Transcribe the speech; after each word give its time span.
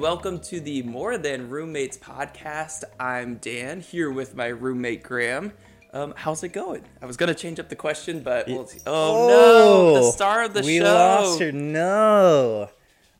and 0.00 0.02
welcome 0.06 0.38
to 0.38 0.60
the 0.60 0.82
More 0.84 1.18
Than 1.18 1.50
Roommates 1.50 1.98
podcast. 1.98 2.84
I'm 2.98 3.34
Dan 3.36 3.82
here 3.82 4.10
with 4.10 4.34
my 4.34 4.46
roommate 4.46 5.02
Graham. 5.02 5.52
Um, 5.92 6.14
how's 6.16 6.42
it 6.42 6.54
going? 6.54 6.84
I 7.02 7.06
was 7.06 7.18
gonna 7.18 7.34
change 7.34 7.60
up 7.60 7.68
the 7.68 7.76
question, 7.76 8.20
but 8.22 8.48
we'll 8.48 8.66
see. 8.66 8.78
Oh, 8.86 9.28
no, 9.28 9.94
the 9.96 10.10
star 10.10 10.44
of 10.44 10.54
the 10.54 10.62
we 10.62 10.78
show. 10.78 10.84
lost 10.84 11.40
her. 11.40 11.52
No. 11.52 12.70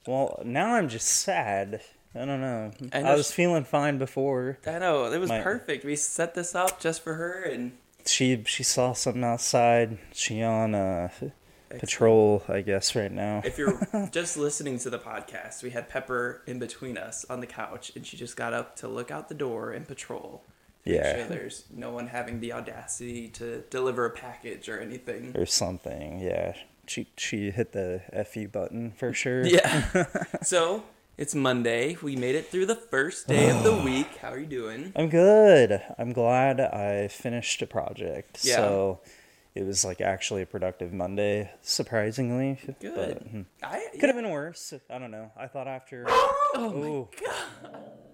Well, 0.07 0.41
now 0.43 0.75
I'm 0.77 0.89
just 0.89 1.07
sad. 1.07 1.83
I 2.15 2.21
don't 2.25 2.41
know. 2.41 2.71
I 2.95 3.03
I, 3.03 3.15
was 3.15 3.27
she- 3.29 3.35
feeling 3.35 3.65
fine 3.65 3.99
before. 3.99 4.59
I 4.67 4.79
know 4.79 5.05
it 5.12 5.19
was 5.19 5.29
My- 5.29 5.43
perfect. 5.43 5.85
We 5.85 5.97
set 5.97 6.35
this 6.35 6.55
up 6.55 6.81
just 6.81 7.03
for 7.03 7.12
her, 7.15 7.43
and 7.43 7.73
She 8.07 8.43
she 8.47 8.62
saw 8.62 8.95
something 8.95 9.23
outside. 9.25 9.98
She 10.15 10.42
on 10.42 10.75
uh, 10.75 11.11
patrol, 11.79 12.42
I 12.48 12.62
guess, 12.62 12.95
right 12.97 13.12
now. 13.12 13.42
if 13.45 13.59
you're 13.59 13.78
just 14.12 14.37
listening 14.37 14.78
to 14.80 14.91
the 14.91 14.98
podcast, 14.98 15.62
we 15.62 15.70
had 15.70 15.88
Pepper 15.88 16.42
in 16.47 16.59
between 16.59 16.98
us 16.98 17.24
on 17.30 17.41
the 17.41 17.47
couch, 17.47 17.92
and 17.95 18.06
she 18.06 18.16
just 18.16 18.37
got 18.37 18.52
up 18.52 18.77
to 18.77 18.88
look 18.88 19.11
out 19.11 19.28
the 19.28 19.34
door 19.34 19.70
and 19.70 19.87
patrol. 19.87 20.42
Make 20.87 20.97
Yeah. 20.97 21.16
sure 21.16 21.25
there's 21.28 21.64
no 21.70 21.91
one 21.92 22.06
having 22.09 22.41
the 22.41 22.52
audacity 22.55 23.28
to 23.28 23.62
deliver 23.70 24.06
a 24.06 24.11
package 24.11 24.69
or 24.69 24.80
anything. 24.80 25.37
or 25.37 25.47
something. 25.47 26.20
Yeah. 26.20 26.55
She 26.87 27.06
she 27.16 27.51
hit 27.52 27.73
the 27.73 28.02
fu 28.33 28.48
button 28.48 28.91
for 28.92 29.12
sure. 29.12 29.47
Yeah. 29.47 30.06
so 30.42 30.83
it's 31.19 31.34
Monday. 31.34 31.97
We 32.02 32.16
made 32.16 32.34
it 32.34 32.47
through 32.50 32.66
the 32.66 32.75
first 32.75 33.28
day 33.28 33.50
of 33.50 33.62
the 33.62 33.75
week. 33.84 34.16
How 34.16 34.30
are 34.30 34.39
you 34.41 34.47
doing? 34.47 34.92
I'm 34.97 35.09
good. 35.11 35.80
I'm 35.98 36.12
glad 36.12 36.61
I 36.61 37.06
finished 37.09 37.61
a 37.62 37.66
project. 37.66 38.41
Yeah. 38.42 38.56
So 38.56 39.00
it 39.55 39.65
was 39.65 39.85
like 39.85 40.01
actually 40.01 40.43
a 40.43 40.47
productive 40.47 40.93
Monday, 40.93 41.51
surprisingly. 41.63 42.59
Good. 42.81 42.95
But, 42.95 43.23
hmm. 43.29 43.43
I 43.62 43.87
Could 43.92 44.09
have 44.09 44.17
been 44.17 44.31
worse. 44.31 44.73
I 44.89 44.98
don't 44.98 45.11
know. 45.11 45.31
I 45.37 45.47
thought 45.47 45.69
after. 45.69 46.07
Oh 46.53 46.75
Ooh. 46.75 47.09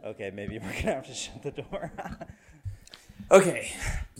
Okay, 0.04 0.30
maybe 0.30 0.58
we're 0.58 0.68
gonna 0.72 0.94
have 0.96 1.06
to 1.06 1.14
shut 1.14 1.42
the 1.42 1.50
door. 1.52 1.90
Okay. 3.30 3.72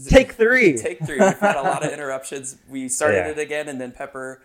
Take 0.08 0.33
three. 0.33 0.77
Take 0.77 1.05
three. 1.06 1.20
We've 1.20 1.39
had 1.39 1.55
a 1.55 1.62
lot 1.62 1.84
of 1.84 1.92
interruptions. 1.97 2.56
We 2.69 2.89
started 2.89 3.19
Yeah. 3.19 3.28
it 3.28 3.39
again, 3.39 3.69
and 3.69 3.80
then 3.80 3.92
Pepper 3.92 4.42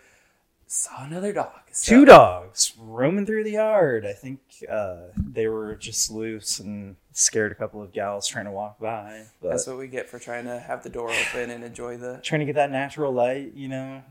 saw 0.72 1.04
another 1.04 1.32
dog. 1.34 1.60
So- 1.70 1.90
Two 1.94 2.04
dogs 2.06 2.72
roaming 2.78 3.26
through 3.26 3.44
the 3.44 3.52
yard. 3.52 4.06
I 4.06 4.12
think 4.14 4.40
uh, 4.70 5.08
they 5.16 5.46
were 5.46 5.74
just 5.74 6.10
loose 6.10 6.58
and 6.60 6.96
scared 7.12 7.52
a 7.52 7.54
couple 7.54 7.82
of 7.82 7.92
gals 7.92 8.26
trying 8.26 8.46
to 8.46 8.50
walk 8.50 8.78
by. 8.80 9.24
That's 9.42 9.66
what 9.66 9.76
we 9.76 9.86
get 9.86 10.08
for 10.08 10.18
trying 10.18 10.44
to 10.46 10.58
have 10.58 10.82
the 10.82 10.88
door 10.88 11.10
open 11.10 11.50
and 11.50 11.62
enjoy 11.62 11.98
the. 11.98 12.20
trying 12.22 12.40
to 12.40 12.46
get 12.46 12.54
that 12.54 12.70
natural 12.70 13.12
light, 13.12 13.52
you 13.54 13.68
know. 13.68 14.02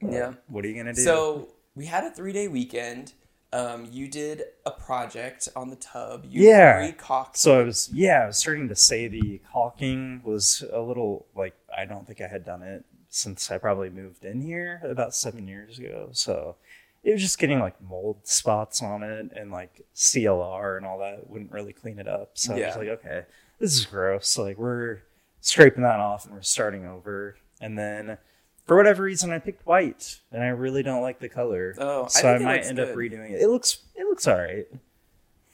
Yeah. 0.00 0.34
What 0.48 0.64
are 0.64 0.68
you 0.68 0.76
gonna 0.76 0.92
do? 0.94 1.00
So 1.02 1.48
we 1.74 1.86
had 1.86 2.04
a 2.04 2.10
three 2.10 2.32
day 2.32 2.48
weekend. 2.48 3.14
Um, 3.50 3.88
you 3.90 4.08
did 4.08 4.42
a 4.66 4.70
project 4.70 5.48
on 5.56 5.70
the 5.70 5.76
tub. 5.76 6.26
You 6.28 6.42
Yeah. 6.50 6.80
Re-caulked 6.80 7.38
So 7.38 7.60
I 7.60 7.62
was, 7.62 7.88
yeah, 7.94 8.24
I 8.24 8.26
was 8.26 8.36
starting 8.36 8.68
to 8.68 8.76
say 8.76 9.08
the 9.08 9.40
caulking 9.50 10.20
was 10.22 10.62
a 10.70 10.80
little 10.80 11.24
like 11.34 11.54
I 11.74 11.86
don't 11.86 12.06
think 12.06 12.20
I 12.20 12.28
had 12.28 12.44
done 12.44 12.62
it 12.62 12.84
since 13.08 13.50
I 13.50 13.58
probably 13.58 13.90
moved 13.90 14.24
in 14.24 14.42
here 14.42 14.80
about 14.84 15.14
seven 15.14 15.48
years 15.48 15.78
ago. 15.78 16.10
So 16.12 16.56
it 17.02 17.12
was 17.12 17.22
just 17.22 17.38
getting 17.38 17.60
like 17.60 17.80
mold 17.80 18.26
spots 18.26 18.82
on 18.82 19.02
it 19.02 19.30
and 19.34 19.50
like 19.50 19.86
CLR 19.94 20.76
and 20.76 20.86
all 20.86 20.98
that 20.98 21.28
wouldn't 21.28 21.52
really 21.52 21.72
clean 21.72 21.98
it 21.98 22.08
up. 22.08 22.32
So 22.34 22.54
I 22.54 22.66
was 22.66 22.76
like, 22.76 22.88
okay, 22.88 23.24
this 23.58 23.76
is 23.76 23.86
gross. 23.86 24.36
Like 24.36 24.58
we're 24.58 24.98
scraping 25.40 25.82
that 25.82 26.00
off 26.00 26.26
and 26.26 26.34
we're 26.34 26.42
starting 26.42 26.86
over. 26.86 27.36
And 27.60 27.78
then 27.78 28.18
for 28.66 28.76
whatever 28.76 29.02
reason, 29.02 29.30
I 29.32 29.38
picked 29.38 29.66
white, 29.66 30.20
and 30.30 30.42
I 30.42 30.48
really 30.48 30.82
don't 30.82 31.00
like 31.00 31.20
the 31.20 31.28
color. 31.28 31.74
Oh, 31.78 32.06
so 32.08 32.28
I, 32.28 32.36
it 32.36 32.42
might 32.42 32.66
end 32.66 32.76
good. 32.76 32.90
up 32.90 32.94
redoing 32.94 33.30
it. 33.30 33.40
It 33.40 33.48
looks, 33.48 33.78
it 33.96 34.04
looks 34.06 34.28
all 34.28 34.36
right. 34.36 34.66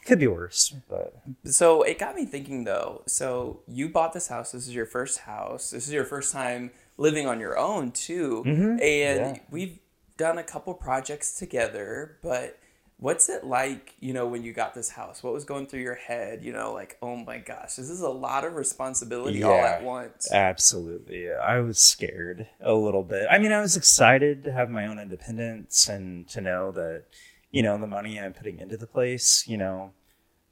Could 0.05 0.19
be 0.19 0.27
worse, 0.27 0.75
but 0.91 1.15
So 1.45 1.83
it 1.83 1.99
got 1.99 2.15
me 2.15 2.27
thinking 2.27 2.65
though. 2.65 3.03
So 3.07 3.61
you 3.67 3.89
bought 3.89 4.13
this 4.13 4.29
house. 4.29 4.53
This 4.53 4.69
is 4.69 4.75
your 4.75 4.85
first 4.85 5.21
house. 5.21 5.71
This 5.71 5.87
is 5.87 5.95
your 5.95 6.05
first 6.05 6.31
time 6.31 6.73
living 6.97 7.27
on 7.27 7.41
your 7.41 7.59
own 7.59 7.91
too. 7.93 8.43
Mm-hmm. 8.47 8.71
And 8.83 9.37
yeah. 9.37 9.39
we've 9.51 9.79
done 10.17 10.39
a 10.39 10.45
couple 10.45 10.75
projects 10.75 11.35
together. 11.39 12.19
But 12.23 12.59
what's 12.99 13.29
it 13.29 13.45
like? 13.45 13.95
You 14.01 14.13
know, 14.13 14.27
when 14.27 14.43
you 14.43 14.53
got 14.53 14.75
this 14.75 14.91
house, 14.91 15.23
what 15.23 15.33
was 15.33 15.45
going 15.45 15.67
through 15.67 15.81
your 15.81 15.97
head? 15.97 16.43
You 16.45 16.53
know, 16.53 16.73
like 16.73 16.97
oh 17.03 17.17
my 17.17 17.39
gosh, 17.39 17.77
this 17.77 17.91
is 17.91 18.01
a 18.01 18.09
lot 18.09 18.45
of 18.45 18.55
responsibility 18.55 19.43
all 19.43 19.53
at 19.53 19.83
once. 19.83 20.31
Absolutely. 20.33 21.33
I 21.33 21.61
was 21.61 21.79
scared 21.79 22.47
a 22.61 22.75
little 22.75 23.03
bit. 23.03 23.27
I 23.31 23.39
mean, 23.39 23.53
I 23.53 23.61
was 23.61 23.77
excited 23.77 24.45
to 24.45 24.53
have 24.53 24.71
my 24.71 24.87
own 24.87 24.99
independence 24.99 25.89
and 25.89 26.29
to 26.29 26.41
know 26.41 26.71
that, 26.73 27.05
you 27.51 27.63
know, 27.63 27.79
the 27.79 27.87
money 27.87 28.19
I'm 28.19 28.33
putting 28.33 28.59
into 28.59 28.77
the 28.77 28.87
place, 28.87 29.45
you 29.47 29.57
know, 29.57 29.93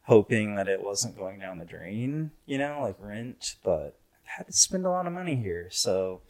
hoping 0.05 0.57
that 0.57 0.69
it 0.69 0.83
wasn't 0.83 1.17
going 1.17 1.39
down 1.39 1.59
the 1.59 1.65
drain, 1.65 2.33
you 2.45 2.59
know, 2.59 2.81
like 2.83 2.97
rent, 2.99 3.55
but 3.63 4.01
I 4.27 4.39
had 4.39 4.47
to 4.47 4.53
spend 4.53 4.85
a 4.85 4.91
lot 4.91 5.07
of 5.07 5.13
money 5.13 5.37
here. 5.37 5.69
So 5.71 6.23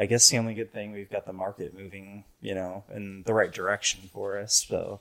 I 0.00 0.06
guess 0.06 0.30
the 0.30 0.38
only 0.38 0.54
good 0.54 0.72
thing 0.72 0.92
we've 0.92 1.10
got 1.10 1.26
the 1.26 1.34
market 1.34 1.78
moving, 1.78 2.24
you 2.40 2.54
know, 2.54 2.84
in 2.94 3.22
the 3.26 3.34
right 3.34 3.52
direction 3.52 4.00
for 4.10 4.38
us. 4.38 4.64
So, 4.66 5.00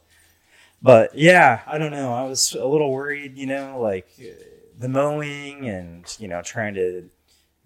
but 0.81 1.17
yeah, 1.17 1.61
I 1.65 1.77
don't 1.77 1.91
know. 1.91 2.13
I 2.13 2.23
was 2.23 2.53
a 2.53 2.65
little 2.67 2.91
worried, 2.91 3.37
you 3.37 3.45
know, 3.45 3.79
like 3.79 4.09
the 4.77 4.89
mowing 4.89 5.69
and, 5.69 6.03
you 6.19 6.27
know, 6.27 6.41
trying 6.41 6.73
to 6.73 7.09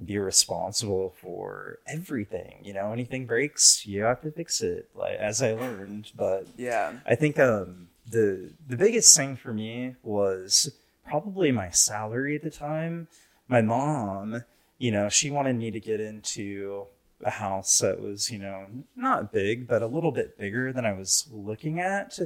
be 0.05 0.19
responsible 0.19 1.15
for 1.21 1.79
everything. 1.87 2.59
You 2.63 2.73
know, 2.73 2.91
anything 2.91 3.25
breaks, 3.25 3.83
you 3.87 4.03
have 4.03 4.21
to 4.21 4.31
fix 4.31 4.61
it. 4.61 4.89
Like 4.93 5.17
as 5.17 5.41
I 5.41 5.53
learned, 5.53 6.11
but 6.15 6.45
Yeah. 6.55 6.93
I 7.07 7.15
think 7.15 7.39
um, 7.39 7.87
the 8.07 8.51
the 8.67 8.77
biggest 8.77 9.17
thing 9.17 9.37
for 9.37 9.53
me 9.53 9.95
was 10.03 10.71
probably 11.03 11.51
my 11.51 11.71
salary 11.71 12.35
at 12.35 12.43
the 12.43 12.51
time. 12.51 13.07
My 13.47 13.61
mom, 13.63 14.43
you 14.77 14.91
know, 14.91 15.09
she 15.09 15.31
wanted 15.31 15.55
me 15.55 15.71
to 15.71 15.79
get 15.79 15.99
into 15.99 16.85
a 17.25 17.29
house 17.31 17.79
that 17.79 17.99
was, 18.01 18.29
you 18.31 18.39
know, 18.39 18.65
not 18.95 19.31
big, 19.31 19.67
but 19.67 19.81
a 19.81 19.87
little 19.87 20.11
bit 20.11 20.37
bigger 20.37 20.71
than 20.73 20.85
I 20.85 20.93
was 20.93 21.27
looking 21.31 21.79
at. 21.79 22.19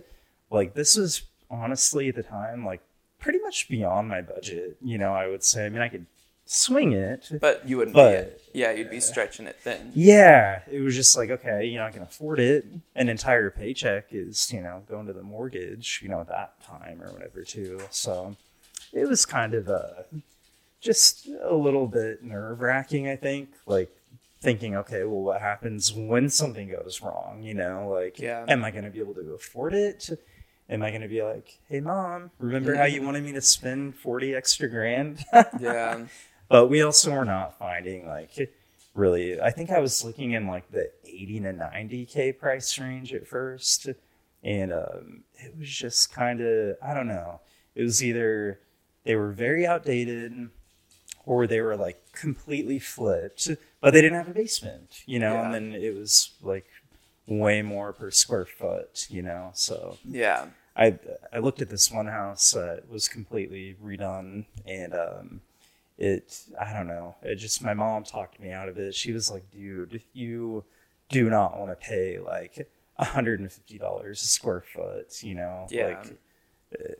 Like 0.49 0.73
this 0.73 0.95
was 0.95 1.23
honestly 1.49 2.09
at 2.09 2.15
the 2.15 2.23
time 2.23 2.65
like 2.65 2.81
pretty 3.19 3.39
much 3.39 3.67
beyond 3.69 4.07
my 4.09 4.21
budget. 4.21 4.77
You 4.81 4.97
know, 4.97 5.13
I 5.13 5.27
would 5.27 5.43
say. 5.43 5.65
I 5.65 5.69
mean, 5.69 5.81
I 5.81 5.89
could 5.89 6.05
swing 6.45 6.93
it, 6.93 7.29
But 7.41 7.67
you 7.67 7.77
wouldn't 7.77 7.93
But- 7.95 8.37
be. 8.53 8.59
Yeah, 8.61 8.71
you'd 8.71 8.89
be 8.89 8.99
stretching 9.01 9.45
it 9.45 9.57
thin. 9.59 9.91
yeah, 9.93 10.61
it 10.71 10.79
was 10.79 10.95
just 10.95 11.15
like, 11.15 11.29
okay, 11.29 11.65
you 11.65 11.77
know, 11.77 11.85
I 11.85 11.91
can 11.91 12.01
afford 12.01 12.39
it. 12.39 12.65
An 12.95 13.07
entire 13.09 13.51
paycheck 13.51 14.07
is, 14.11 14.51
you 14.51 14.61
know, 14.61 14.81
going 14.89 15.05
to 15.07 15.13
the 15.13 15.21
mortgage, 15.21 15.99
you 16.01 16.09
know, 16.09 16.21
at 16.21 16.27
that 16.29 16.59
time 16.63 17.01
or 17.03 17.11
whatever, 17.11 17.43
too. 17.43 17.79
So 17.91 18.35
it 18.93 19.07
was 19.07 19.25
kind 19.27 19.53
of 19.53 19.67
uh, 19.69 19.87
just 20.79 21.27
a 21.43 21.53
little 21.53 21.87
bit 21.87 22.23
nerve 22.23 22.61
wracking, 22.61 23.07
I 23.07 23.15
think. 23.15 23.49
Like 23.65 23.95
thinking, 24.47 24.77
okay, 24.77 25.03
well, 25.03 25.19
what 25.23 25.41
happens 25.41 25.91
when 25.93 26.29
something 26.29 26.69
goes 26.69 27.01
wrong? 27.01 27.43
You 27.43 27.53
know, 27.53 27.89
like, 27.93 28.17
Yeah. 28.17 28.45
am 28.47 28.63
I 28.63 28.71
going 28.71 28.85
to 28.85 28.89
be 28.89 28.99
able 29.01 29.13
to 29.15 29.33
afford 29.33 29.73
it? 29.73 30.09
Am 30.69 30.81
I 30.81 30.89
going 30.89 31.01
to 31.01 31.09
be 31.09 31.21
like, 31.21 31.59
hey, 31.67 31.81
mom, 31.81 32.31
remember 32.39 32.73
how 32.75 32.85
you 32.85 33.01
wanted 33.01 33.25
me 33.25 33.33
to 33.33 33.41
spend 33.41 33.95
40 33.97 34.33
extra 34.35 34.69
grand? 34.69 35.25
Yeah. 35.59 36.05
but 36.47 36.67
we 36.67 36.81
also 36.81 37.11
were 37.11 37.25
not 37.25 37.59
finding 37.59 38.07
like 38.07 38.53
really 38.95 39.39
i 39.41 39.51
think 39.51 39.69
i 39.69 39.79
was 39.79 40.03
looking 40.05 40.31
in 40.31 40.47
like 40.47 40.71
the 40.71 40.89
80 41.05 41.41
to 41.41 41.53
90k 41.53 42.39
price 42.39 42.79
range 42.79 43.13
at 43.13 43.27
first 43.27 43.89
and 44.43 44.71
um, 44.71 45.23
it 45.35 45.53
was 45.59 45.69
just 45.69 46.13
kind 46.13 46.39
of 46.41 46.77
i 46.81 46.93
don't 46.93 47.07
know 47.07 47.41
it 47.75 47.83
was 47.83 48.01
either 48.03 48.59
they 49.03 49.15
were 49.17 49.31
very 49.33 49.67
outdated 49.67 50.49
or 51.27 51.45
they 51.45 51.61
were 51.61 51.75
like 51.75 51.99
completely 52.13 52.79
flipped 52.79 53.47
but 53.81 53.91
they 53.93 54.01
didn't 54.01 54.17
have 54.17 54.29
a 54.29 54.33
basement 54.33 55.03
you 55.05 55.19
know 55.19 55.33
Yeah. 55.33 55.45
and 55.45 55.53
then 55.53 55.73
it 55.73 55.93
was 55.95 56.31
like 56.41 56.65
way 57.27 57.61
more 57.61 57.93
per 57.93 58.09
square 58.11 58.45
foot 58.45 59.05
you 59.09 59.21
know 59.21 59.51
so 59.53 59.97
Yeah. 60.03 60.47
I 60.75 60.97
I 61.33 61.39
looked 61.39 61.61
at 61.61 61.69
this 61.69 61.91
one 61.91 62.05
house 62.07 62.51
that 62.51 62.87
was 62.87 63.07
completely 63.09 63.75
redone, 63.83 64.45
and 64.67 64.93
um, 64.93 65.41
it 65.97 66.39
I 66.61 66.71
don't 66.71 66.85
know. 66.85 67.15
It 67.23 67.37
just 67.37 67.63
my 67.63 67.73
mom 67.73 68.03
talked 68.03 68.39
me 68.39 68.51
out 68.51 68.69
of 68.69 68.77
it. 68.77 68.93
She 68.93 69.11
was 69.11 69.31
like, 69.31 69.49
"Dude, 69.49 70.03
you 70.13 70.65
do 71.09 71.31
not 71.31 71.57
want 71.57 71.71
to 71.71 71.75
pay 71.75 72.19
like 72.19 72.69
hundred 72.99 73.39
and 73.39 73.51
fifty 73.51 73.79
dollars 73.79 74.21
a 74.21 74.27
square 74.27 74.61
foot." 74.71 75.23
You 75.23 75.33
know, 75.33 75.65
Yeah. 75.71 75.87
like 75.87 76.17
uh, 76.79 76.93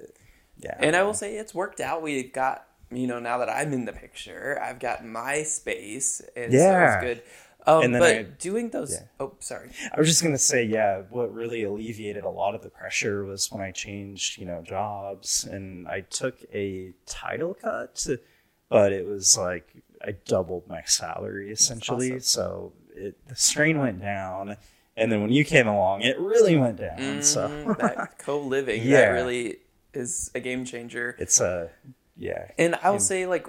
yeah. 0.57 0.77
And 0.79 0.95
I 0.95 1.03
will 1.03 1.13
say 1.13 1.37
it's 1.37 1.53
worked 1.53 1.79
out. 1.79 2.01
We 2.01 2.23
got, 2.23 2.65
you 2.91 3.07
know, 3.07 3.19
now 3.19 3.37
that 3.39 3.49
I'm 3.49 3.73
in 3.73 3.85
the 3.85 3.93
picture, 3.93 4.59
I've 4.61 4.79
got 4.79 5.05
my 5.05 5.43
space, 5.43 6.21
and 6.35 6.51
so 6.51 6.57
Yeah. 6.57 6.95
it's 6.95 7.03
good. 7.03 7.23
Um, 7.65 7.83
And 7.83 7.93
then 7.95 8.01
but 8.01 8.15
I- 8.15 8.23
doing 8.23 8.69
those, 8.69 8.93
yeah. 8.93 9.07
oh, 9.19 9.33
sorry. 9.39 9.69
I 9.93 9.99
was 9.99 10.07
just 10.07 10.23
gonna 10.23 10.37
say, 10.37 10.63
yeah, 10.63 11.01
what 11.09 11.33
really 11.33 11.63
alleviated 11.63 12.23
a 12.23 12.29
lot 12.29 12.55
of 12.55 12.61
the 12.61 12.69
pressure 12.69 13.25
was 13.25 13.51
when 13.51 13.61
I 13.61 13.71
changed, 13.71 14.37
you 14.39 14.45
know, 14.45 14.61
jobs 14.61 15.43
and 15.43 15.85
I 15.87 16.01
took 16.01 16.37
a 16.53 16.93
title 17.05 17.53
cut, 17.53 18.07
but 18.69 18.93
it 18.93 19.05
was 19.05 19.37
like 19.37 19.67
I 20.01 20.11
doubled 20.25 20.67
my 20.69 20.83
salary 20.85 21.51
essentially. 21.51 22.11
awesome. 22.13 22.21
So 22.21 22.73
it 22.95 23.15
the 23.27 23.35
strain 23.35 23.79
went 23.79 23.99
down, 23.99 24.55
and 24.95 25.11
then 25.11 25.21
when 25.21 25.31
you 25.33 25.43
came 25.43 25.67
along, 25.67 26.03
it 26.03 26.17
really 26.19 26.55
went 26.55 26.77
down. 26.77 27.21
So 27.21 27.49
Mm, 27.49 27.77
that 27.79 28.17
co-living, 28.19 28.79
that 28.83 28.89
Yeah. 28.89 29.09
really 29.09 29.57
is 29.93 30.31
a 30.33 30.39
game 30.39 30.63
changer. 30.63 31.17
It's 31.19 31.41
a 31.41 31.69
yeah. 32.17 32.51
And 32.57 32.75
I 32.75 32.89
will 32.89 32.95
And- 32.95 33.03
say, 33.03 33.25
like, 33.25 33.47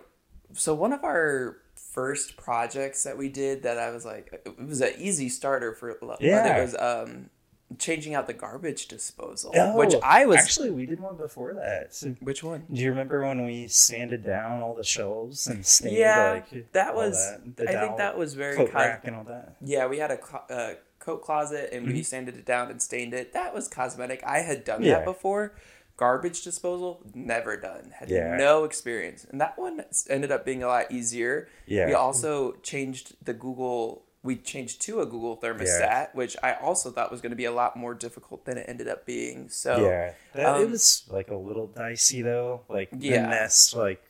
so 0.54 0.74
one 0.74 0.92
of 0.92 1.04
our 1.04 1.56
first 1.74 2.36
projects 2.36 3.02
that 3.04 3.16
we 3.18 3.28
did 3.28 3.62
that 3.64 3.78
I 3.78 3.90
was 3.90 4.04
like, 4.04 4.32
it 4.46 4.58
was 4.64 4.80
an 4.80 4.92
easy 4.98 5.28
starter 5.28 5.72
for. 5.74 5.96
Yeah. 6.20 6.56
It 6.58 6.62
was 6.62 6.74
um, 6.78 7.30
changing 7.78 8.14
out 8.14 8.26
the 8.26 8.32
garbage 8.32 8.86
disposal, 8.88 9.52
Oh, 9.54 9.76
which 9.76 9.94
I 10.02 10.24
was. 10.26 10.38
actually 10.38 10.70
we 10.70 10.86
did 10.86 11.00
one 11.00 11.16
before 11.16 11.54
that. 11.54 11.94
So, 11.94 12.14
which 12.20 12.42
one? 12.42 12.64
do 12.72 12.80
you 12.80 12.90
remember 12.90 13.22
when 13.26 13.44
we 13.44 13.68
sanded 13.68 14.24
down 14.24 14.62
all 14.62 14.74
the 14.74 14.84
shelves 14.84 15.46
and 15.48 15.64
stained 15.66 15.96
Yeah, 15.96 16.42
like 16.52 16.72
that 16.72 16.94
was. 16.94 17.14
that, 17.56 17.68
I 17.68 17.80
think 17.80 17.96
that 17.98 18.16
was 18.16 18.34
very. 18.34 18.56
coat 18.56 18.70
cos- 18.72 19.00
and 19.04 19.16
all 19.16 19.24
that? 19.24 19.56
Yeah, 19.60 19.86
we 19.86 19.98
had 19.98 20.10
a 20.10 20.16
co- 20.18 20.44
uh, 20.54 20.74
coat 20.98 21.22
closet 21.22 21.70
and 21.72 21.84
Mm-hmm. 21.86 21.94
we 21.94 22.02
sanded 22.02 22.36
it 22.36 22.44
down 22.46 22.70
and 22.70 22.80
stained 22.80 23.12
it. 23.14 23.32
That 23.32 23.54
was 23.54 23.68
cosmetic. 23.68 24.22
I 24.24 24.38
had 24.40 24.64
done 24.64 24.82
Yeah. 24.82 24.96
that 24.96 25.04
before. 25.04 25.54
Garbage 25.98 26.42
disposal, 26.44 27.02
never 27.12 27.56
done. 27.56 27.92
Had 27.98 28.08
Yeah. 28.08 28.36
no 28.36 28.62
experience. 28.62 29.26
And 29.28 29.40
that 29.40 29.58
one 29.58 29.84
ended 30.08 30.30
up 30.30 30.44
being 30.44 30.62
a 30.62 30.68
lot 30.68 30.92
easier. 30.92 31.48
Yeah. 31.66 31.86
We 31.88 31.92
also 31.92 32.52
changed 32.62 33.16
the 33.22 33.34
Google, 33.34 34.04
we 34.22 34.36
changed 34.36 34.80
to 34.82 35.00
a 35.00 35.06
Google 35.06 35.36
thermostat, 35.36 36.14
which 36.14 36.36
I 36.40 36.52
also 36.54 36.92
thought 36.92 37.10
was 37.10 37.20
going 37.20 37.30
to 37.30 37.36
be 37.36 37.46
a 37.46 37.52
lot 37.52 37.76
more 37.76 37.94
difficult 37.94 38.44
than 38.44 38.58
it 38.58 38.66
ended 38.68 38.86
up 38.86 39.06
being. 39.06 39.48
So, 39.48 39.88
yeah, 39.88 40.12
that, 40.34 40.60
it 40.60 40.64
um, 40.66 40.70
was 40.70 41.02
like 41.10 41.30
a 41.30 41.36
little 41.36 41.66
dicey 41.66 42.22
though. 42.22 42.60
Like 42.68 42.90
Yeah. 42.96 43.22
the 43.22 43.28
Nest, 43.30 43.74
like 43.74 44.02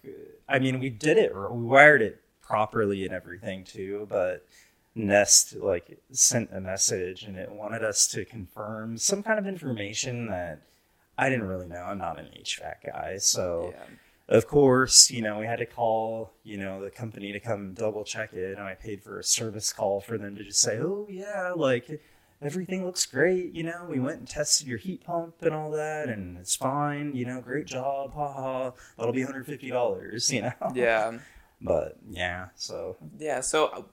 I 0.46 0.58
mean, 0.58 0.81
we 0.81 0.90
did 0.90 1.17
it, 1.17 1.35
we 1.35 1.62
wired 1.64 2.02
it 2.02 2.20
properly 2.43 3.06
and 3.06 3.14
everything 3.14 3.64
too, 3.64 4.06
but 4.11 4.46
Nest 4.94 5.56
like 5.56 5.99
sent 6.12 6.50
a 6.52 6.61
message 6.61 7.23
and 7.23 7.38
it 7.38 7.50
wanted 7.50 7.82
us 7.82 8.06
to 8.08 8.26
confirm 8.26 8.99
some 8.99 9.23
kind 9.23 9.38
of 9.38 9.46
information 9.46 10.26
that 10.26 10.61
I 11.18 11.28
didn't 11.28 11.48
really 11.48 11.66
know. 11.66 11.82
I'm 11.82 11.98
not 11.98 12.18
an 12.18 12.26
HVAC 12.26 12.92
guy, 12.92 13.16
so 13.18 13.72
oh, 13.72 13.74
yeah. 13.76 14.36
of 14.36 14.46
course, 14.46 15.10
you 15.10 15.20
know, 15.20 15.40
we 15.40 15.46
had 15.46 15.58
to 15.58 15.66
call, 15.66 16.32
you 16.44 16.56
know, 16.56 16.82
the 16.82 16.90
company 16.90 17.32
to 17.32 17.40
come 17.40 17.74
double 17.74 18.04
check 18.04 18.32
it. 18.32 18.56
And 18.56 18.60
I 18.66 18.74
paid 18.74 19.02
for 19.02 19.18
a 19.18 19.24
service 19.24 19.72
call 19.72 20.00
for 20.00 20.16
them 20.16 20.36
to 20.36 20.44
just 20.44 20.60
say, 20.60 20.78
oh, 20.78 21.06
yeah, 21.10 21.52
like 21.56 22.00
everything 22.40 22.86
looks 22.86 23.04
great. 23.04 23.52
You 23.52 23.64
know, 23.64 23.86
we 23.90 23.98
went 23.98 24.20
and 24.20 24.28
tested 24.28 24.68
your 24.68 24.78
heat 24.78 25.04
pump 25.04 25.34
and 25.42 25.52
all 25.52 25.72
that, 25.72 26.08
and 26.08 26.38
it's 26.38 26.54
fine. 26.54 27.16
You 27.16 27.26
know, 27.26 27.40
great 27.40 27.66
job. 27.66 28.12
Ha 28.14 28.32
ha. 28.32 28.72
That'll 28.96 29.12
be 29.12 29.24
$150, 29.24 30.32
you 30.32 30.42
know? 30.42 30.52
Yeah. 30.74 31.18
But 31.60 31.96
yeah, 32.08 32.48
so 32.54 32.96
Yeah. 33.18 33.40
So 33.40 33.86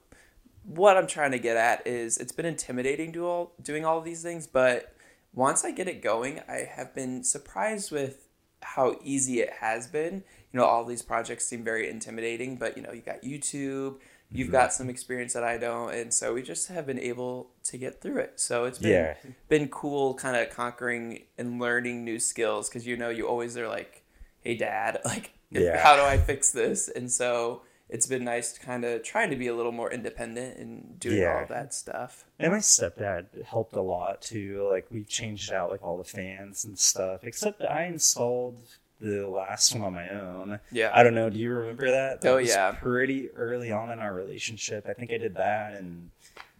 what 0.63 0.97
I'm 0.97 1.07
trying 1.07 1.31
to 1.31 1.39
get 1.39 1.57
at 1.57 1.85
is 1.87 2.17
it's 2.17 2.31
been 2.31 2.45
intimidating 2.45 3.11
do 3.11 3.25
all, 3.25 3.53
doing 3.63 3.85
all 3.85 3.97
of 3.97 4.03
these 4.05 4.21
things, 4.21 4.45
but 4.45 4.94
once 5.35 5.65
I 5.65 5.71
get 5.71 5.87
it 5.87 6.01
going, 6.01 6.41
I 6.47 6.67
have 6.75 6.95
been 6.95 7.23
surprised 7.23 7.91
with 7.91 8.29
how 8.61 8.97
easy 9.03 9.41
it 9.41 9.51
has 9.59 9.87
been. 9.87 10.23
You 10.51 10.59
know, 10.59 10.65
all 10.65 10.85
these 10.85 11.01
projects 11.01 11.45
seem 11.45 11.63
very 11.63 11.89
intimidating, 11.89 12.55
but 12.55 12.77
you 12.77 12.83
know, 12.83 12.91
you 12.93 13.01
got 13.01 13.21
YouTube, 13.21 13.97
you've 14.31 14.51
got 14.51 14.69
mm-hmm. 14.69 14.77
some 14.77 14.89
experience 14.89 15.33
that 15.33 15.43
I 15.43 15.57
don't, 15.57 15.93
and 15.93 16.13
so 16.13 16.33
we 16.33 16.41
just 16.41 16.69
have 16.69 16.85
been 16.87 16.99
able 16.99 17.51
to 17.65 17.77
get 17.77 18.01
through 18.01 18.17
it. 18.19 18.39
So 18.39 18.63
it's 18.63 18.79
been 18.79 18.91
Yeah. 18.91 19.15
been 19.49 19.67
cool 19.67 20.13
kind 20.15 20.35
of 20.37 20.49
conquering 20.55 21.23
and 21.37 21.59
learning 21.59 22.03
new 22.05 22.19
skills 22.19 22.69
because 22.69 22.87
you 22.87 22.97
know 22.97 23.09
you 23.09 23.27
always 23.27 23.57
are 23.57 23.67
like, 23.67 24.03
"Hey 24.39 24.55
dad, 24.55 24.99
like 25.05 25.31
Yeah. 25.51 25.77
how 25.83 25.95
do 25.95 26.01
I 26.01 26.17
fix 26.17 26.51
this?" 26.51 26.87
And 26.87 27.11
so 27.11 27.61
it's 27.89 28.07
been 28.07 28.23
nice 28.23 28.51
to 28.53 28.59
kind 28.59 28.83
of 28.83 29.03
trying 29.03 29.29
to 29.29 29.35
be 29.35 29.47
a 29.47 29.55
little 29.55 29.71
more 29.71 29.91
independent 29.91 30.57
and 30.57 30.99
doing 30.99 31.19
Yeah. 31.19 31.39
all 31.41 31.45
that 31.47 31.73
stuff. 31.73 32.25
And 32.39 32.51
my 32.51 32.57
stepdad 32.59 33.43
helped 33.45 33.75
a 33.75 33.81
lot 33.81 34.21
too. 34.21 34.67
Like 34.71 34.87
we 34.91 35.03
changed 35.03 35.51
out 35.53 35.69
like 35.71 35.83
all 35.83 35.97
the 35.97 36.03
fans 36.03 36.65
and 36.65 36.77
stuff. 36.79 37.23
Except 37.23 37.59
that 37.59 37.71
I 37.71 37.85
installed 37.85 38.57
the 38.99 39.27
last 39.27 39.73
one 39.75 39.83
on 39.83 39.93
my 39.93 40.09
own. 40.09 40.59
Yeah. 40.71 40.89
I 40.93 41.03
don't 41.03 41.13
know. 41.15 41.29
Do 41.29 41.37
you 41.37 41.51
remember 41.53 41.91
that? 41.91 42.21
That 42.21 42.31
Oh, 42.33 42.35
was 42.37 42.49
yeah. 42.49 42.71
Pretty 42.71 43.29
early 43.31 43.71
on 43.71 43.91
in 43.91 43.99
our 43.99 44.13
relationship, 44.13 44.87
I 44.89 44.93
think 44.93 45.11
I 45.11 45.17
did 45.17 45.35
that 45.35 45.73
and 45.75 46.09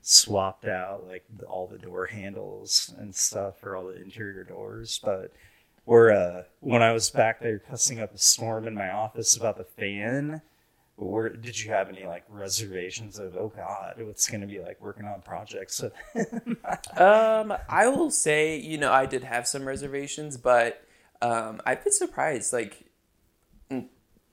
swapped 0.02 0.66
out 0.66 1.08
like 1.08 1.24
all 1.48 1.66
the 1.66 1.80
door 1.80 2.06
handles 2.06 2.94
and 3.00 3.16
stuff 3.16 3.58
for 3.60 3.76
all 3.76 3.86
the 3.88 4.00
interior 4.00 4.44
doors. 4.44 5.00
But 5.04 5.32
we're 5.88 6.12
uh, 6.12 6.44
when 6.60 6.84
I 6.84 6.92
was 6.92 7.10
back 7.10 7.40
there 7.40 7.58
cussing 7.58 8.00
up 8.00 8.14
a 8.14 8.18
storm 8.20 8.68
in 8.68 8.76
my 8.76 8.92
office 8.92 9.36
about 9.36 9.58
the 9.58 9.64
fan. 9.64 10.42
Did 10.98 11.62
you 11.62 11.72
have 11.72 11.90
any 11.90 12.06
like 12.06 12.24
reservations 12.30 13.20
of 13.20 13.36
oh 13.36 13.52
god 13.56 13.96
what's 14.00 14.30
going 14.30 14.42
to 14.42 14.48
be 14.48 14.60
like 14.60 14.80
working 14.82 15.06
on 15.06 15.22
projects 15.22 15.84
Um, 16.98 17.54
I 17.70 17.88
will 17.88 18.12
say, 18.12 18.58
you 18.58 18.78
know, 18.78 18.92
I 18.92 19.06
did 19.06 19.24
have 19.24 19.48
some 19.48 19.66
reservations, 19.68 20.38
but 20.38 20.82
um, 21.22 21.62
I've 21.66 21.84
been 21.84 21.94
surprised, 21.94 22.54
like 22.54 22.86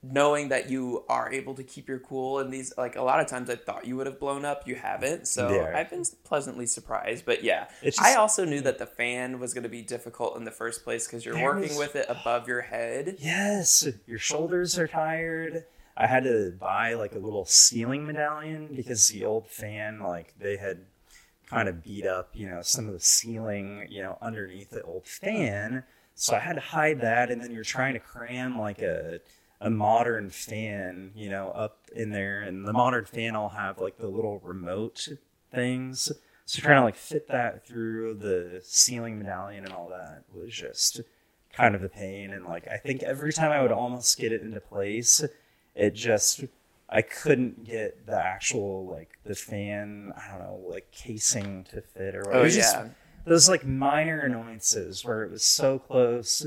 knowing 0.05 0.49
that 0.49 0.69
you 0.69 1.05
are 1.09 1.33
able 1.33 1.55
to 1.55 1.63
keep 1.63 1.89
your 1.89 1.99
cool. 2.01 2.41
And 2.41 2.53
these, 2.53 2.73
like 2.77 2.97
a 2.97 3.03
lot 3.03 3.21
of 3.21 3.29
times, 3.29 3.49
I 3.49 3.57
thought 3.57 3.87
you 3.87 3.97
would 3.97 4.07
have 4.07 4.19
blown 4.19 4.45
up, 4.45 4.67
you 4.67 4.75
haven't. 4.75 5.29
So 5.29 5.53
Yeah. 5.55 5.73
I've 5.77 5.91
been 5.91 6.05
pleasantly 6.25 6.67
surprised. 6.67 7.25
But 7.25 7.45
yeah, 7.45 7.69
It's 7.83 8.01
I 8.01 8.15
also 8.15 8.45
knew 8.45 8.61
that 8.63 8.79
the 8.79 8.87
fan 8.87 9.39
was 9.39 9.55
going 9.55 9.63
to 9.63 9.69
be 9.69 9.83
difficult 9.83 10.37
in 10.37 10.45
the 10.45 10.51
first 10.51 10.83
place 10.83 11.07
because 11.07 11.25
you're 11.25 11.41
working 11.41 11.69
was- 11.71 11.79
with 11.79 11.97
it 11.97 12.07
above 12.09 12.49
your 12.49 12.63
head. 12.63 13.17
Yes, 13.21 13.87
your 14.07 14.19
shoulders 14.19 14.79
are 14.79 14.89
tired. 14.89 15.65
I 15.97 16.07
had 16.07 16.25
to 16.25 16.53
buy 16.59 16.95
like 16.95 17.15
a 17.15 17.19
little 17.19 17.45
ceiling 17.45 18.07
medallion 18.07 18.69
because 18.75 19.09
the 19.09 19.25
old 19.25 19.49
fan, 19.49 20.01
like 20.01 20.35
they 20.39 20.57
had 20.57 20.87
kind 21.47 21.69
of 21.69 21.83
beat 21.83 22.07
up, 22.07 22.31
you 22.33 22.49
know, 22.49 22.63
some 22.63 22.87
of 22.87 22.95
the 22.95 23.01
ceiling, 23.01 23.87
you 23.91 24.03
know, 24.03 24.17
underneath 24.23 24.71
the 24.71 24.83
old 24.83 25.07
fan. 25.07 25.85
So 26.15 26.35
I 26.35 26.39
had 26.41 26.55
to 26.55 26.61
hide 26.61 27.01
that, 27.01 27.31
and 27.31 27.43
then 27.43 27.53
you're 27.53 27.65
trying 27.65 27.95
to 27.95 28.01
cram 28.01 28.59
like 28.59 28.81
a 28.81 29.21
a 29.61 29.71
modern 29.71 30.29
fan, 30.29 31.13
you 31.15 31.31
know, 31.31 31.51
up 31.51 31.79
in 31.95 32.11
there, 32.11 32.43
and 32.43 32.67
the 32.67 32.73
modern 32.73 33.05
fan 33.05 33.35
will 33.35 33.51
have 33.51 33.79
like 33.79 33.97
the 33.97 34.09
little 34.09 34.41
remote 34.41 35.09
things. 35.53 36.11
So 36.47 36.61
trying 36.61 36.81
to 36.81 36.85
like 36.85 36.97
fit 36.97 37.29
that 37.29 37.67
through 37.67 38.15
the 38.15 38.61
ceiling 38.65 39.19
medallion 39.19 39.65
and 39.65 39.73
all 39.73 39.89
that 39.91 40.25
was 40.35 40.53
just 40.53 41.01
kind 41.53 41.75
of 41.75 41.85
a 41.85 41.89
pain. 41.89 42.33
And 42.33 42.45
like 42.45 42.67
I 42.67 42.77
think 42.77 43.03
every 43.03 43.33
time 43.33 43.53
I 43.53 43.63
would 43.63 43.73
almost 43.73 44.19
get 44.19 44.33
it 44.33 44.43
into 44.43 44.61
place, 44.61 45.25
it 45.75 45.95
just 45.95 46.45
I 46.89 47.03
couldn't 47.03 47.65
get 47.65 48.07
the 48.07 48.19
actual 48.19 48.87
like 48.87 49.19
the 49.25 49.35
fan, 49.35 50.13
I 50.17 50.31
don't 50.31 50.41
know, 50.41 50.61
like 50.69 50.91
casing 50.93 51.65
to 51.71 51.81
fit 51.81 52.15
or 52.15 52.21
whatever. 52.21 52.35
Oh 52.35 52.41
It 52.41 52.45
was 52.45 52.55
just 52.57 52.77
yeah, 52.77 52.89
those 53.25 53.49
like 53.49 53.67
minor 53.67 54.21
annoyances 54.21 55.05
where 55.05 55.23
it 55.23 55.31
was 55.31 55.45
so 55.45 55.79
close, 55.79 56.47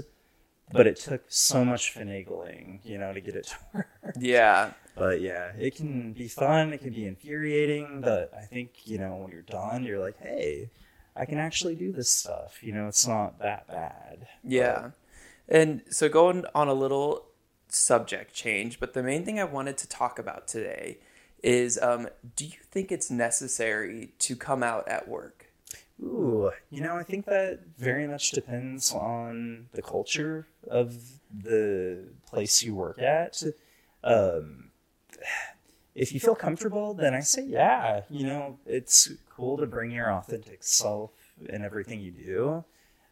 but 0.72 0.88
it 0.88 0.98
took 0.98 1.24
so 1.28 1.66
much 1.66 1.94
finagling, 1.96 2.80
you 2.84 2.98
know, 2.98 3.14
to 3.14 3.22
get 3.22 3.36
it 3.36 3.48
to 3.48 3.56
work. 3.74 3.88
yeah. 4.20 4.72
But 4.96 5.20
yeah, 5.20 5.52
it 5.60 5.76
can 5.76 6.14
be 6.14 6.28
fun, 6.28 6.72
it 6.72 6.78
can 6.82 6.94
be 6.94 7.06
infuriating, 7.06 8.00
but 8.02 8.32
I 8.34 8.46
think, 8.46 8.72
you 8.86 8.98
know, 8.98 9.16
when 9.18 9.32
you're 9.32 9.42
done, 9.42 9.84
you're 9.84 10.00
like, 10.00 10.18
hey, 10.20 10.70
I 11.18 11.26
can 11.26 11.38
actually 11.38 11.76
do 11.76 11.92
this 11.92 12.10
stuff. 12.10 12.60
You 12.62 12.74
know, 12.74 12.88
it's 12.88 13.06
not 13.06 13.40
that 13.40 13.68
bad. 13.68 14.28
Yeah. 14.44 14.92
And 15.50 15.82
so 15.90 16.08
going 16.08 16.46
on 16.56 16.70
a 16.70 16.74
little 16.74 17.25
subject 17.76 18.34
change, 18.34 18.80
but 18.80 18.94
the 18.94 19.04
main 19.04 19.26
thing 19.26 19.40
I 19.40 19.44
wanted 19.44 19.78
to 19.80 19.88
talk 19.88 20.18
about 20.18 20.48
today 20.48 20.98
is 21.44 21.78
um, 21.82 22.08
do 22.36 22.46
you 22.46 22.58
think 22.72 22.92
it's 22.92 23.12
necessary 23.12 24.14
to 24.20 24.36
come 24.36 24.64
out 24.64 24.88
at 24.88 25.08
work? 25.08 25.52
Ooh, 26.02 26.52
you 26.70 26.82
know, 26.82 26.96
I 26.96 27.04
think 27.04 27.26
that 27.26 27.60
very 27.78 28.08
much 28.08 28.32
depends 28.32 28.92
on 28.92 29.68
the 29.74 29.82
culture 29.82 30.48
of 30.68 30.96
the 31.32 32.06
place 32.28 32.64
you 32.64 32.76
work 32.76 33.00
at. 33.00 33.42
Um, 34.04 34.72
if 35.94 36.14
you 36.14 36.20
feel 36.20 36.36
comfortable, 36.36 36.94
then 36.94 37.14
I 37.14 37.22
say, 37.22 37.46
yeah, 37.46 38.02
you 38.10 38.26
know, 38.26 38.60
it's 38.66 39.10
cool 39.30 39.58
to 39.58 39.66
bring 39.66 39.92
your 39.92 40.12
authentic 40.12 40.64
self 40.64 41.12
in 41.48 41.64
everything 41.64 42.02
you 42.02 42.12
do. 42.12 42.66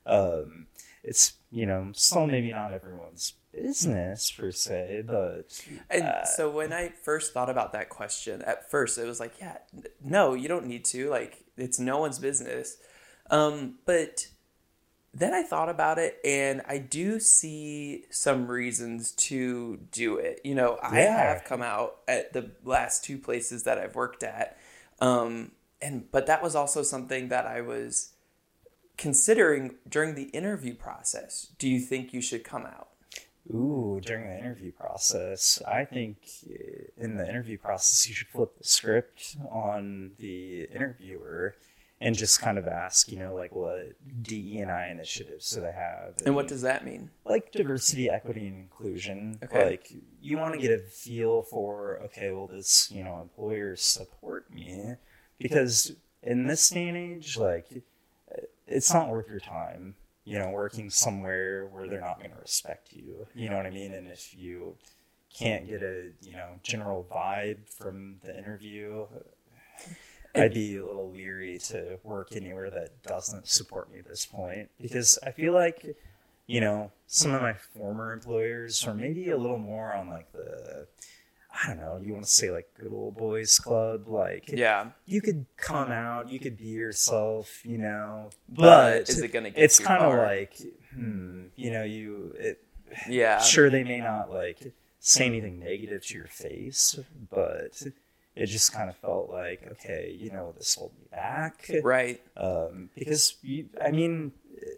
Um, 0.05 0.67
it's, 1.03 1.33
you 1.51 1.65
know, 1.65 1.91
still 1.93 2.27
maybe 2.27 2.51
not 2.51 2.73
everyone's 2.73 3.33
business 3.53 4.31
per 4.31 4.51
se, 4.51 5.03
but 5.05 5.65
And 5.89 6.03
Uh, 6.03 6.25
so 6.25 6.49
when 6.49 6.73
I 6.73 6.89
first 6.89 7.33
thought 7.33 7.49
about 7.49 7.71
that 7.73 7.89
question, 7.89 8.41
at 8.41 8.69
first 8.69 8.97
it 8.97 9.05
was 9.05 9.19
like, 9.19 9.33
yeah, 9.39 9.57
no, 10.03 10.33
you 10.33 10.47
don't 10.47 10.65
need 10.65 10.85
to. 10.85 11.09
Like, 11.09 11.45
it's 11.57 11.79
no 11.79 11.99
one's 11.99 12.19
business. 12.19 12.77
Um, 13.29 13.75
but 13.85 14.27
then 15.13 15.33
I 15.33 15.43
thought 15.43 15.69
about 15.69 15.99
it, 15.99 16.19
and 16.25 16.61
I 16.67 16.79
do 16.79 17.19
see 17.19 18.05
some 18.09 18.47
reasons 18.47 19.11
to 19.11 19.77
do 19.91 20.17
it. 20.17 20.41
You 20.43 20.55
know, 20.55 20.79
I 20.81 21.03
Yeah. 21.03 21.17
have 21.33 21.43
come 21.43 21.61
out 21.61 21.99
at 22.07 22.33
the 22.33 22.51
last 22.63 23.03
two 23.03 23.19
places 23.19 23.63
that 23.63 23.77
I've 23.77 23.95
worked 23.95 24.23
at, 24.23 24.57
um, 24.99 25.51
and 25.81 26.11
but 26.11 26.25
that 26.25 26.41
was 26.41 26.55
also 26.55 26.81
something 26.81 27.27
that 27.29 27.45
I 27.45 27.61
was 27.61 28.13
considering 28.97 29.75
during 29.87 30.15
the 30.15 30.25
interview 30.29 30.73
process. 30.73 31.47
Do 31.59 31.67
you 31.69 31.79
think 31.79 32.13
you 32.13 32.21
should 32.21 32.43
come 32.43 32.65
out? 32.65 32.89
Ooh, 33.49 33.99
during 34.01 34.27
the 34.27 34.37
interview 34.39 34.71
process, 34.71 35.61
I 35.67 35.83
think 35.85 36.17
uh, 36.49 37.03
in 37.03 37.17
the 37.17 37.27
interview 37.27 37.57
process 37.57 38.07
you 38.07 38.15
should 38.15 38.27
flip 38.27 38.57
the 38.57 38.63
script 38.63 39.35
on 39.51 40.11
the 40.17 40.63
interviewer 40.73 41.55
and 41.99 42.15
just 42.15 42.41
kind 42.41 42.57
of 42.57 42.67
ask, 42.67 43.11
you 43.11 43.19
know, 43.19 43.33
like 43.35 43.53
what 43.53 43.93
DE 44.21 44.59
and 44.59 44.71
I 44.71 44.87
initiatives 44.87 45.49
do 45.51 45.61
they 45.61 45.71
have, 45.71 46.15
And 46.25 46.35
what 46.35 46.47
does 46.47 46.61
that 46.61 46.83
mean? 46.85 47.11
like 47.25 47.51
diversity, 47.51 48.09
equity, 48.09 48.47
and 48.47 48.57
inclusion. 48.57 49.39
Okay. 49.43 49.65
Like 49.71 49.93
you 50.21 50.37
want 50.37 50.53
to 50.53 50.59
get 50.59 50.71
a 50.71 50.79
feel 50.79 51.43
for, 51.43 51.99
okay, 52.05 52.31
well, 52.31 52.47
this 52.47 52.89
you 52.91 53.03
know 53.03 53.21
employer 53.21 53.75
support 53.75 54.51
me 54.53 54.95
because 55.37 55.93
in 56.21 56.47
this 56.47 56.69
day 56.69 56.87
and 56.87 56.97
age, 56.97 57.37
like 57.37 57.83
it's 58.67 58.93
not 58.93 59.09
worth 59.09 59.27
your 59.29 59.39
time. 59.39 59.95
You 60.25 60.39
know, 60.39 60.49
working 60.49 60.89
somewhere 60.89 61.67
where 61.67 61.87
they're 61.87 61.99
not 61.99 62.19
going 62.19 62.31
to 62.31 62.39
respect 62.39 62.93
you. 62.93 63.27
You 63.35 63.49
know 63.49 63.57
what 63.57 63.65
I 63.65 63.71
mean? 63.71 63.93
And 63.93 64.07
if 64.07 64.33
you 64.37 64.77
can't 65.33 65.67
get 65.67 65.81
a 65.81 66.11
you 66.21 66.33
know 66.33 66.59
general 66.61 67.07
vibe 67.11 67.67
from 67.69 68.17
the 68.23 68.37
interview. 68.37 69.05
I'd 70.35 70.53
be 70.53 70.77
a 70.77 70.85
little 70.85 71.11
leery 71.11 71.59
to 71.65 71.99
work 72.03 72.35
anywhere 72.35 72.71
that 72.71 73.03
doesn't 73.03 73.47
support 73.47 73.91
me 73.91 73.99
at 73.99 74.07
this 74.07 74.25
point 74.25 74.69
because 74.79 75.19
I 75.23 75.29
feel 75.29 75.53
like 75.53 75.95
you 76.47 76.59
know, 76.59 76.91
some 77.07 77.33
of 77.33 77.41
my 77.41 77.53
former 77.53 78.11
employers 78.11 78.85
or 78.85 78.93
maybe 78.93 79.29
a 79.29 79.37
little 79.37 79.57
more 79.57 79.93
on 79.93 80.09
like 80.09 80.31
the 80.33 80.87
I 81.53 81.67
don't 81.67 81.77
know, 81.77 81.99
you 82.03 82.13
want 82.13 82.25
to 82.25 82.31
say 82.31 82.49
like 82.49 82.67
good 82.79 82.91
old 82.91 83.15
boys 83.15 83.59
club, 83.59 84.07
like 84.07 84.49
Yeah. 84.49 84.87
you 85.05 85.21
could 85.21 85.45
come 85.57 85.91
out, 85.91 86.29
you 86.29 86.39
could 86.39 86.57
be 86.57 86.65
yourself, 86.65 87.63
you 87.65 87.77
know, 87.77 88.29
But, 88.49 88.61
but, 89.05 89.09
is 89.09 89.21
it 89.21 89.31
going 89.31 89.43
to 89.45 89.51
get 89.51 89.63
it's 89.63 89.79
kind 89.79 90.01
of 90.03 90.13
like, 90.17 90.59
hmm, 90.95 91.45
you 91.55 91.71
know, 91.71 91.83
you 91.83 92.35
it, 92.39 92.63
yeah. 93.07 93.39
sure 93.39 93.69
they 93.69 93.83
may 93.83 93.99
not 93.99 94.31
like 94.31 94.73
say 94.99 95.25
anything 95.25 95.59
negative 95.59 96.05
to 96.07 96.15
your 96.15 96.27
face, 96.27 96.97
but 97.29 97.81
it 98.35 98.47
just 98.47 98.73
kind 98.73 98.89
of 98.89 98.95
felt 98.97 99.29
like, 99.29 99.61
okay, 99.73 100.15
you 100.19 100.31
know, 100.31 100.53
this 100.57 100.73
hold 100.73 100.91
me 100.99 101.05
back, 101.11 101.69
Right. 101.83 102.19
um, 102.35 102.89
because 102.95 103.35
you, 103.43 103.69
I 103.79 103.91
mean, 103.91 104.31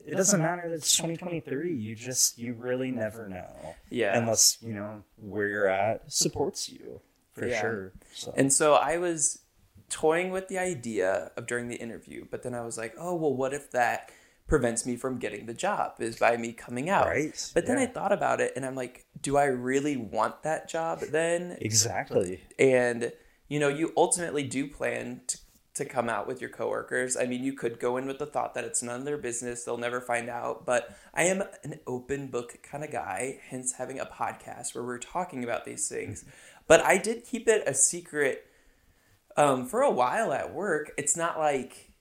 it 0.05 0.15
doesn't 0.15 0.41
matter 0.41 0.69
that 0.69 0.75
it's 0.75 0.95
2023. 0.95 1.73
You 1.73 1.95
just 1.95 2.37
you 2.37 2.53
really 2.53 2.91
never 2.91 3.27
know 3.27 3.75
Yeah. 3.89 4.17
unless 4.17 4.57
you 4.61 4.73
know 4.73 5.03
where 5.17 5.47
you're 5.47 5.67
at 5.67 6.11
supports 6.11 6.69
you 6.69 7.01
for 7.33 7.47
Yeah. 7.47 7.61
sure. 7.61 7.93
So. 8.13 8.33
And 8.37 8.51
so 8.53 8.73
I 8.75 8.97
was 8.97 9.39
toying 9.89 10.31
with 10.31 10.47
the 10.47 10.57
idea 10.57 11.31
of 11.37 11.45
during 11.47 11.67
the 11.67 11.75
interview, 11.75 12.25
but 12.29 12.43
then 12.43 12.53
I 12.55 12.61
was 12.61 12.77
like, 12.77 12.95
oh, 12.97 13.15
well, 13.15 13.33
what 13.35 13.53
if 13.53 13.71
that 13.71 14.09
prevents 14.47 14.85
me 14.85 14.95
from 14.95 15.17
getting 15.17 15.45
the 15.47 15.53
job 15.53 15.93
is 15.99 16.17
by 16.17 16.37
me 16.37 16.53
coming 16.53 16.89
out? 16.89 17.07
Right, 17.07 17.51
But 17.53 17.65
then 17.67 17.77
yeah. 17.77 17.83
I 17.83 17.87
thought 17.87 18.11
about 18.11 18.41
it 18.41 18.53
and 18.55 18.65
I'm 18.65 18.75
like, 18.75 19.05
do 19.21 19.37
I 19.37 19.45
really 19.45 19.97
want 19.97 20.43
that 20.43 20.67
job 20.69 21.01
then? 21.11 21.57
exactly. 21.61 22.41
And, 22.57 23.11
you 23.47 23.59
know, 23.59 23.67
you 23.69 23.93
ultimately 23.97 24.43
do 24.43 24.67
plan 24.67 25.21
to, 25.27 25.37
to 25.75 25.85
come 25.85 26.09
out 26.09 26.25
with 26.25 26.41
your 26.41 26.49
coworkers. 26.49 27.15
I 27.17 27.25
mean, 27.25 27.43
you 27.43 27.53
could 27.53 27.79
go 27.79 27.97
in 27.97 28.07
with 28.07 28.17
the 28.17 28.25
thought 28.25 28.53
that 28.55 28.63
it's 28.63 28.81
none 28.81 28.99
of 28.99 29.05
their 29.05 29.17
business, 29.17 29.63
they'll 29.63 29.77
never 29.77 30.01
find 30.01 30.29
out. 30.29 30.65
But 30.65 30.95
I 31.13 31.23
am 31.23 31.43
an 31.63 31.79
open 31.85 32.27
book 32.27 32.57
kind 32.63 32.83
of 32.83 32.91
guy, 32.91 33.39
hence 33.49 33.73
having 33.73 33.99
a 33.99 34.05
podcast 34.05 34.73
where 34.73 34.83
we're 34.83 34.97
talking 34.97 35.43
about 35.43 35.65
these 35.65 35.87
things. 35.87 36.25
But 36.67 36.81
I 36.81 36.97
did 36.97 37.25
keep 37.25 37.47
it 37.47 37.63
a 37.67 37.73
secret 37.73 38.47
um, 39.37 39.65
for 39.67 39.81
a 39.81 39.91
while 39.91 40.31
at 40.31 40.53
work. 40.53 40.91
It's 40.97 41.15
not 41.17 41.37
like 41.37 41.91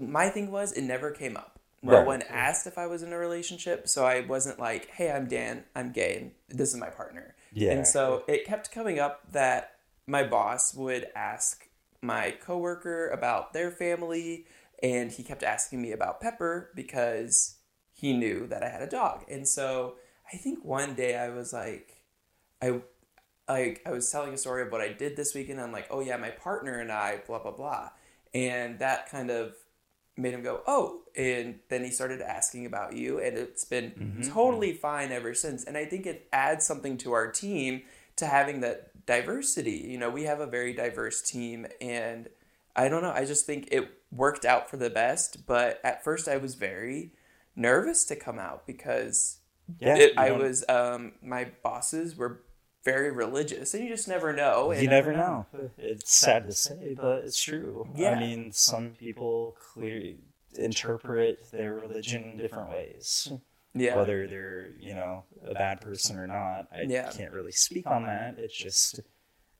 my 0.00 0.28
thing 0.28 0.50
was 0.50 0.72
it 0.72 0.82
never 0.82 1.10
came 1.10 1.36
up. 1.36 1.58
No 1.82 1.98
Right. 1.98 2.06
one 2.06 2.22
asked 2.22 2.66
if 2.66 2.78
I 2.78 2.86
was 2.86 3.02
in 3.02 3.12
a 3.12 3.18
relationship, 3.18 3.88
so 3.88 4.04
I 4.06 4.20
wasn't 4.20 4.58
like, 4.58 4.88
"Hey, 4.90 5.10
I'm 5.10 5.26
Dan. 5.28 5.64
I'm 5.74 5.92
gay, 5.92 6.16
and 6.16 6.32
this 6.48 6.72
is 6.72 6.80
my 6.80 6.88
partner." 6.90 7.34
Yeah. 7.52 7.72
And 7.72 7.86
so 7.86 8.24
it 8.26 8.44
kept 8.46 8.72
coming 8.72 8.98
up 8.98 9.20
that 9.32 9.76
my 10.06 10.22
boss 10.24 10.74
would 10.74 11.06
ask 11.14 11.65
my 12.02 12.30
coworker 12.30 13.08
about 13.08 13.52
their 13.52 13.70
family, 13.70 14.46
and 14.82 15.10
he 15.10 15.22
kept 15.22 15.42
asking 15.42 15.82
me 15.82 15.92
about 15.92 16.20
Pepper 16.20 16.70
because 16.74 17.56
he 17.92 18.12
knew 18.12 18.46
that 18.46 18.62
I 18.62 18.68
had 18.68 18.82
a 18.82 18.88
dog. 18.88 19.24
And 19.28 19.48
so 19.48 19.94
I 20.32 20.36
think 20.36 20.64
one 20.64 20.94
day 20.94 21.16
I 21.16 21.30
was 21.30 21.52
like, 21.52 22.02
I 22.60 22.80
like 23.48 23.82
I 23.86 23.90
was 23.90 24.10
telling 24.10 24.34
a 24.34 24.38
story 24.38 24.62
of 24.62 24.72
what 24.72 24.80
I 24.80 24.92
did 24.92 25.16
this 25.16 25.34
weekend. 25.34 25.60
I'm 25.60 25.72
like, 25.72 25.86
oh 25.90 26.00
yeah, 26.00 26.16
my 26.16 26.30
partner 26.30 26.78
and 26.80 26.90
I, 26.90 27.20
blah 27.26 27.38
blah 27.38 27.52
blah, 27.52 27.90
and 28.34 28.78
that 28.80 29.10
kind 29.10 29.30
of 29.30 29.54
made 30.16 30.32
him 30.32 30.42
go, 30.42 30.62
oh, 30.66 31.02
and 31.14 31.60
then 31.68 31.84
he 31.84 31.90
started 31.90 32.22
asking 32.22 32.64
about 32.66 32.94
you, 32.96 33.20
and 33.20 33.36
it's 33.36 33.64
been 33.64 33.90
mm-hmm. 33.90 34.22
totally 34.22 34.72
fine 34.72 35.12
ever 35.12 35.34
since. 35.34 35.64
And 35.64 35.76
I 35.76 35.84
think 35.84 36.06
it 36.06 36.26
adds 36.32 36.64
something 36.64 36.96
to 36.98 37.12
our 37.12 37.30
team 37.30 37.82
to 38.16 38.26
having 38.26 38.60
that 38.60 38.90
diversity. 39.06 39.86
You 39.88 39.98
know, 39.98 40.10
we 40.10 40.24
have 40.24 40.40
a 40.40 40.46
very 40.46 40.72
diverse 40.72 41.22
team, 41.22 41.66
and 41.80 42.28
I 42.74 42.88
don't 42.88 43.02
know. 43.02 43.12
I 43.12 43.24
just 43.24 43.46
think 43.46 43.68
it 43.70 43.88
worked 44.12 44.44
out 44.44 44.68
for 44.70 44.76
the 44.76 44.90
best. 44.90 45.46
But 45.46 45.80
at 45.84 46.04
first, 46.04 46.28
I 46.28 46.36
was 46.36 46.54
very 46.54 47.12
nervous 47.54 48.04
to 48.06 48.16
come 48.16 48.38
out 48.38 48.66
because 48.66 49.38
Yeah. 49.80 49.96
it, 49.96 50.12
I 50.18 50.32
was 50.32 50.64
um, 50.68 51.12
my 51.22 51.48
bosses 51.62 52.16
were 52.16 52.42
very 52.84 53.10
religious, 53.10 53.74
and 53.74 53.82
you 53.82 53.90
just 53.90 54.06
never 54.08 54.32
know. 54.32 54.70
You 54.72 54.78
and- 54.80 54.90
never 54.90 55.12
know. 55.12 55.46
It's 55.78 56.14
sad 56.14 56.46
to 56.46 56.52
say, 56.52 56.94
but 57.00 57.24
it's 57.24 57.40
true. 57.42 57.88
Yeah. 57.96 58.10
I 58.10 58.20
mean, 58.20 58.52
some 58.52 58.90
people 58.90 59.56
clearly 59.72 60.18
interpret 60.58 61.50
their 61.50 61.74
religion 61.74 62.24
in 62.24 62.36
different 62.38 62.70
ways. 62.70 63.32
Yeah, 63.78 63.96
Whether 63.96 64.26
they're, 64.26 64.70
you 64.78 64.94
know, 64.94 65.24
a 65.44 65.54
bad 65.54 65.80
person 65.80 66.18
or 66.18 66.26
not, 66.26 66.68
I 66.72 66.82
Yeah. 66.82 67.10
can't 67.10 67.32
really 67.32 67.52
speak 67.52 67.86
on 67.86 68.04
that. 68.04 68.38
It's 68.38 68.56
just 68.56 69.00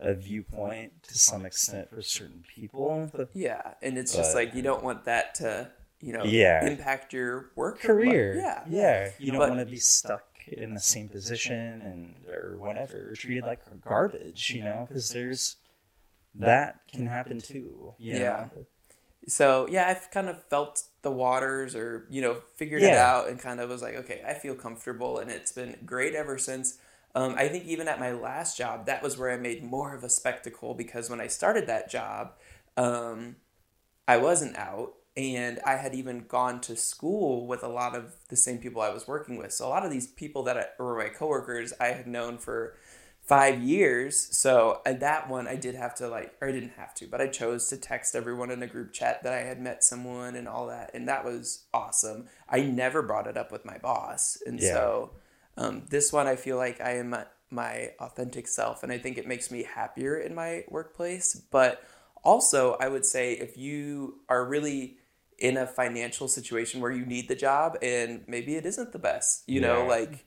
a 0.00 0.14
viewpoint 0.14 1.02
to 1.04 1.18
some 1.18 1.46
extent 1.46 1.90
for 1.90 2.02
certain 2.02 2.44
people. 2.54 3.10
But 3.14 3.30
yeah, 3.34 3.74
and 3.82 3.96
it's 3.98 4.14
just 4.14 4.34
like 4.34 4.54
you 4.54 4.62
don't 4.62 4.82
want 4.84 5.04
that 5.04 5.34
to 5.36 5.70
you 6.00 6.12
know 6.12 6.24
Yeah. 6.24 6.66
impact 6.66 7.12
your 7.12 7.50
work 7.56 7.80
career. 7.80 8.34
Yeah, 8.36 8.64
Yeah. 8.68 9.10
You 9.18 9.32
don't 9.32 9.48
want 9.48 9.60
to 9.60 9.66
be 9.66 9.78
stuck 9.78 10.24
in 10.48 10.74
the 10.74 10.80
same 10.80 11.08
position 11.08 11.82
and 11.82 12.14
or 12.28 12.56
whatever, 12.58 13.12
treated 13.16 13.44
like 13.44 13.60
garbage, 13.80 14.50
you 14.50 14.62
know, 14.62 14.84
because 14.88 15.10
there's 15.10 15.56
that 16.34 16.80
can 16.92 17.06
happen 17.06 17.40
too. 17.40 17.94
Yeah. 17.98 18.48
know? 18.54 18.66
So 19.28 19.66
yeah, 19.68 19.88
I've 19.88 20.10
kind 20.10 20.28
of 20.28 20.42
felt 20.44 20.84
the 21.02 21.10
waters, 21.10 21.74
or 21.74 22.06
you 22.10 22.22
know, 22.22 22.34
figured 22.56 22.84
it 22.84 22.94
out, 22.94 23.28
and 23.28 23.38
kind 23.40 23.60
of 23.60 23.68
was 23.70 23.82
like, 23.82 23.96
okay, 23.96 24.22
I 24.26 24.34
feel 24.34 24.54
comfortable, 24.54 25.18
and 25.18 25.30
it's 25.30 25.52
been 25.52 25.76
great 25.84 26.14
ever 26.14 26.38
since. 26.38 26.78
Um, 27.14 27.34
I 27.36 27.48
think 27.48 27.64
even 27.64 27.88
at 27.88 27.98
my 27.98 28.12
last 28.12 28.58
job, 28.58 28.86
that 28.86 29.02
was 29.02 29.16
where 29.18 29.30
I 29.30 29.36
made 29.36 29.64
more 29.64 29.94
of 29.94 30.04
a 30.04 30.08
spectacle 30.10 30.74
because 30.74 31.08
when 31.10 31.20
I 31.20 31.28
started 31.28 31.66
that 31.66 31.90
job, 31.90 32.32
um, 32.76 33.36
I 34.06 34.18
wasn't 34.18 34.56
out, 34.56 34.94
and 35.16 35.58
I 35.66 35.76
had 35.76 35.94
even 35.94 36.26
gone 36.28 36.60
to 36.62 36.76
school 36.76 37.46
with 37.46 37.62
a 37.64 37.68
lot 37.68 37.96
of 37.96 38.14
the 38.28 38.36
same 38.36 38.58
people 38.58 38.82
I 38.82 38.90
was 38.90 39.08
working 39.08 39.38
with. 39.38 39.52
So 39.52 39.66
a 39.66 39.70
lot 39.70 39.84
of 39.84 39.90
these 39.90 40.06
people 40.06 40.42
that 40.44 40.56
I, 40.56 40.66
were 40.82 40.96
my 40.96 41.08
coworkers, 41.08 41.72
I 41.80 41.88
had 41.88 42.06
known 42.06 42.38
for 42.38 42.76
five 43.26 43.60
years. 43.60 44.28
So 44.36 44.80
at 44.86 45.00
that 45.00 45.28
one, 45.28 45.48
I 45.48 45.56
did 45.56 45.74
have 45.74 45.94
to 45.96 46.08
like, 46.08 46.34
or 46.40 46.48
I 46.48 46.52
didn't 46.52 46.74
have 46.76 46.94
to, 46.94 47.08
but 47.08 47.20
I 47.20 47.26
chose 47.26 47.68
to 47.68 47.76
text 47.76 48.14
everyone 48.14 48.50
in 48.52 48.62
a 48.62 48.68
group 48.68 48.92
chat 48.92 49.22
that 49.24 49.32
I 49.32 49.40
had 49.40 49.60
met 49.60 49.82
someone 49.82 50.36
and 50.36 50.46
all 50.46 50.68
that, 50.68 50.92
and 50.94 51.08
that 51.08 51.24
was 51.24 51.64
awesome. 51.74 52.28
I 52.48 52.60
never 52.60 53.02
brought 53.02 53.26
it 53.26 53.36
up 53.36 53.50
with 53.50 53.64
my 53.64 53.78
boss, 53.78 54.38
and 54.46 54.60
Yeah. 54.60 54.74
so 54.74 55.10
um, 55.56 55.86
this 55.90 56.12
one, 56.12 56.26
I 56.26 56.36
feel 56.36 56.56
like 56.56 56.80
I 56.80 56.98
am 56.98 57.10
my, 57.10 57.26
my 57.50 57.90
authentic 57.98 58.46
self, 58.46 58.82
and 58.82 58.92
I 58.92 58.98
think 58.98 59.18
it 59.18 59.26
makes 59.26 59.50
me 59.50 59.64
happier 59.64 60.16
in 60.16 60.34
my 60.34 60.64
workplace. 60.68 61.34
But 61.34 61.82
also, 62.22 62.76
I 62.78 62.88
would 62.88 63.06
say 63.06 63.32
if 63.32 63.56
you 63.56 64.20
are 64.28 64.44
really 64.44 64.98
in 65.38 65.56
a 65.56 65.66
financial 65.66 66.28
situation 66.28 66.80
where 66.80 66.92
you 66.92 67.06
need 67.06 67.28
the 67.28 67.34
job 67.34 67.76
and 67.82 68.24
maybe 68.26 68.56
it 68.56 68.66
isn't 68.66 68.92
the 68.92 68.98
best, 68.98 69.44
you 69.46 69.60
know, 69.60 69.84
like 69.84 70.26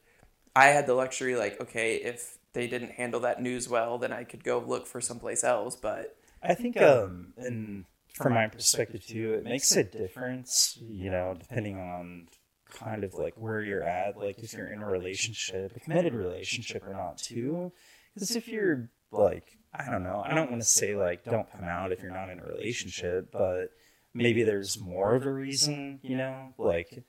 I 0.56 0.68
had 0.68 0.88
the 0.88 0.96
luxury, 0.96 1.36
like, 1.36 1.62
okay, 1.62 1.96
if 1.98 2.39
they 2.54 2.68
didn't 2.68 2.92
handle 2.92 3.20
that 3.22 3.42
news 3.42 3.70
well, 3.70 3.98
then 3.98 4.12
I 4.12 4.24
could 4.24 4.44
go 4.44 4.60
look 4.60 4.88
for 4.88 5.02
someplace 5.02 5.44
else. 5.44 5.76
But 5.76 6.16
I 6.42 6.54
think, 6.56 6.82
um, 6.82 7.34
and 7.38 7.86
from 8.14 8.34
my 8.34 8.48
perspective 8.48 9.06
too, 9.06 9.34
it 9.34 9.44
makes 9.44 9.76
a 9.76 9.84
difference, 9.84 10.78
you 10.82 11.10
know, 11.10 11.36
depending 11.40 11.78
on 11.78 12.28
kind 12.72 13.04
of 13.04 13.14
like 13.14 13.36
where 13.36 13.62
you're 13.62 13.84
at, 13.84 14.18
like 14.18 14.40
if 14.40 14.54
you're 14.54 14.72
in 14.72 14.82
a 14.82 14.88
relationship, 14.88 15.76
a 15.76 15.80
committed 15.80 16.14
relationship 16.14 16.86
or 16.86 16.94
not 16.94 17.18
too. 17.18 17.72
Because 18.14 18.36
if 18.36 18.48
you're 18.48 18.90
like, 19.12 19.58
I 19.74 19.90
don't 19.90 20.04
know, 20.04 20.24
I 20.26 20.34
don't 20.34 20.50
want 20.50 20.62
to 20.62 20.68
say 20.68 20.96
like 20.96 21.24
don't 21.24 21.52
come 21.52 21.64
out 21.64 21.92
if 21.92 22.02
you're 22.02 22.14
not 22.14 22.30
in 22.30 22.40
a 22.40 22.46
relationship, 22.46 23.32
but 23.32 23.72
maybe 24.14 24.44
there's 24.44 24.80
more 24.80 25.16
of 25.16 25.26
a 25.26 25.32
reason, 25.32 26.00
you 26.02 26.18
know, 26.18 26.54
like 26.58 27.04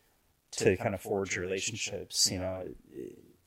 to 0.52 0.76
kind 0.76 0.94
of 0.94 1.00
forge 1.00 1.36
relationships, 1.36 2.30
you 2.30 2.38
know, 2.38 2.64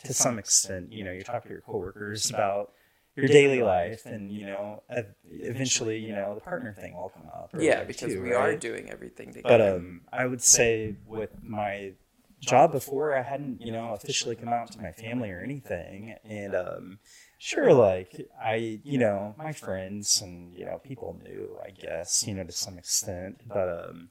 to 0.03 0.13
some 0.13 0.39
extent, 0.39 0.91
you 0.91 1.03
know, 1.03 1.11
you 1.11 1.23
talk 1.23 1.43
to 1.43 1.49
your 1.49 1.61
coworkers 1.61 2.29
about 2.29 2.73
your 3.15 3.27
daily 3.27 3.61
life 3.61 4.07
and 4.07 4.31
you 4.31 4.43
know 4.47 4.81
eventually 5.29 5.99
you 5.99 6.15
know 6.15 6.33
the 6.33 6.41
partner 6.41 6.73
thing 6.73 6.95
will 6.95 7.09
come 7.09 7.27
up 7.31 7.51
yeah, 7.59 7.83
because 7.83 8.11
too, 8.11 8.23
we 8.23 8.33
are 8.33 8.55
doing 8.55 8.89
everything 8.89 9.27
but 9.27 9.51
together. 9.51 9.75
um 9.75 10.01
i 10.11 10.25
would 10.25 10.41
say 10.41 10.95
with 11.05 11.29
my 11.43 11.93
job 12.39 12.71
before 12.71 13.15
i 13.15 13.21
hadn't 13.21 13.61
you 13.61 13.71
know 13.71 13.93
officially 13.93 14.35
come 14.35 14.49
out 14.49 14.71
to 14.71 14.81
my 14.81 14.91
family 14.91 15.29
or 15.29 15.41
anything 15.41 16.15
and 16.25 16.55
um 16.55 16.97
sure, 17.43 17.73
like 17.73 18.29
I, 18.41 18.79
you 18.83 18.97
know, 18.97 19.35
my 19.37 19.51
friends 19.51 20.21
and 20.21 20.53
you 20.57 20.65
know 20.65 20.79
people 20.79 21.19
knew, 21.23 21.57
I 21.63 21.71
guess, 21.71 22.25
you 22.25 22.33
know, 22.33 22.43
to 22.43 22.51
some 22.51 22.77
extent, 22.77 23.41
but 23.45 23.89
um, 23.89 24.09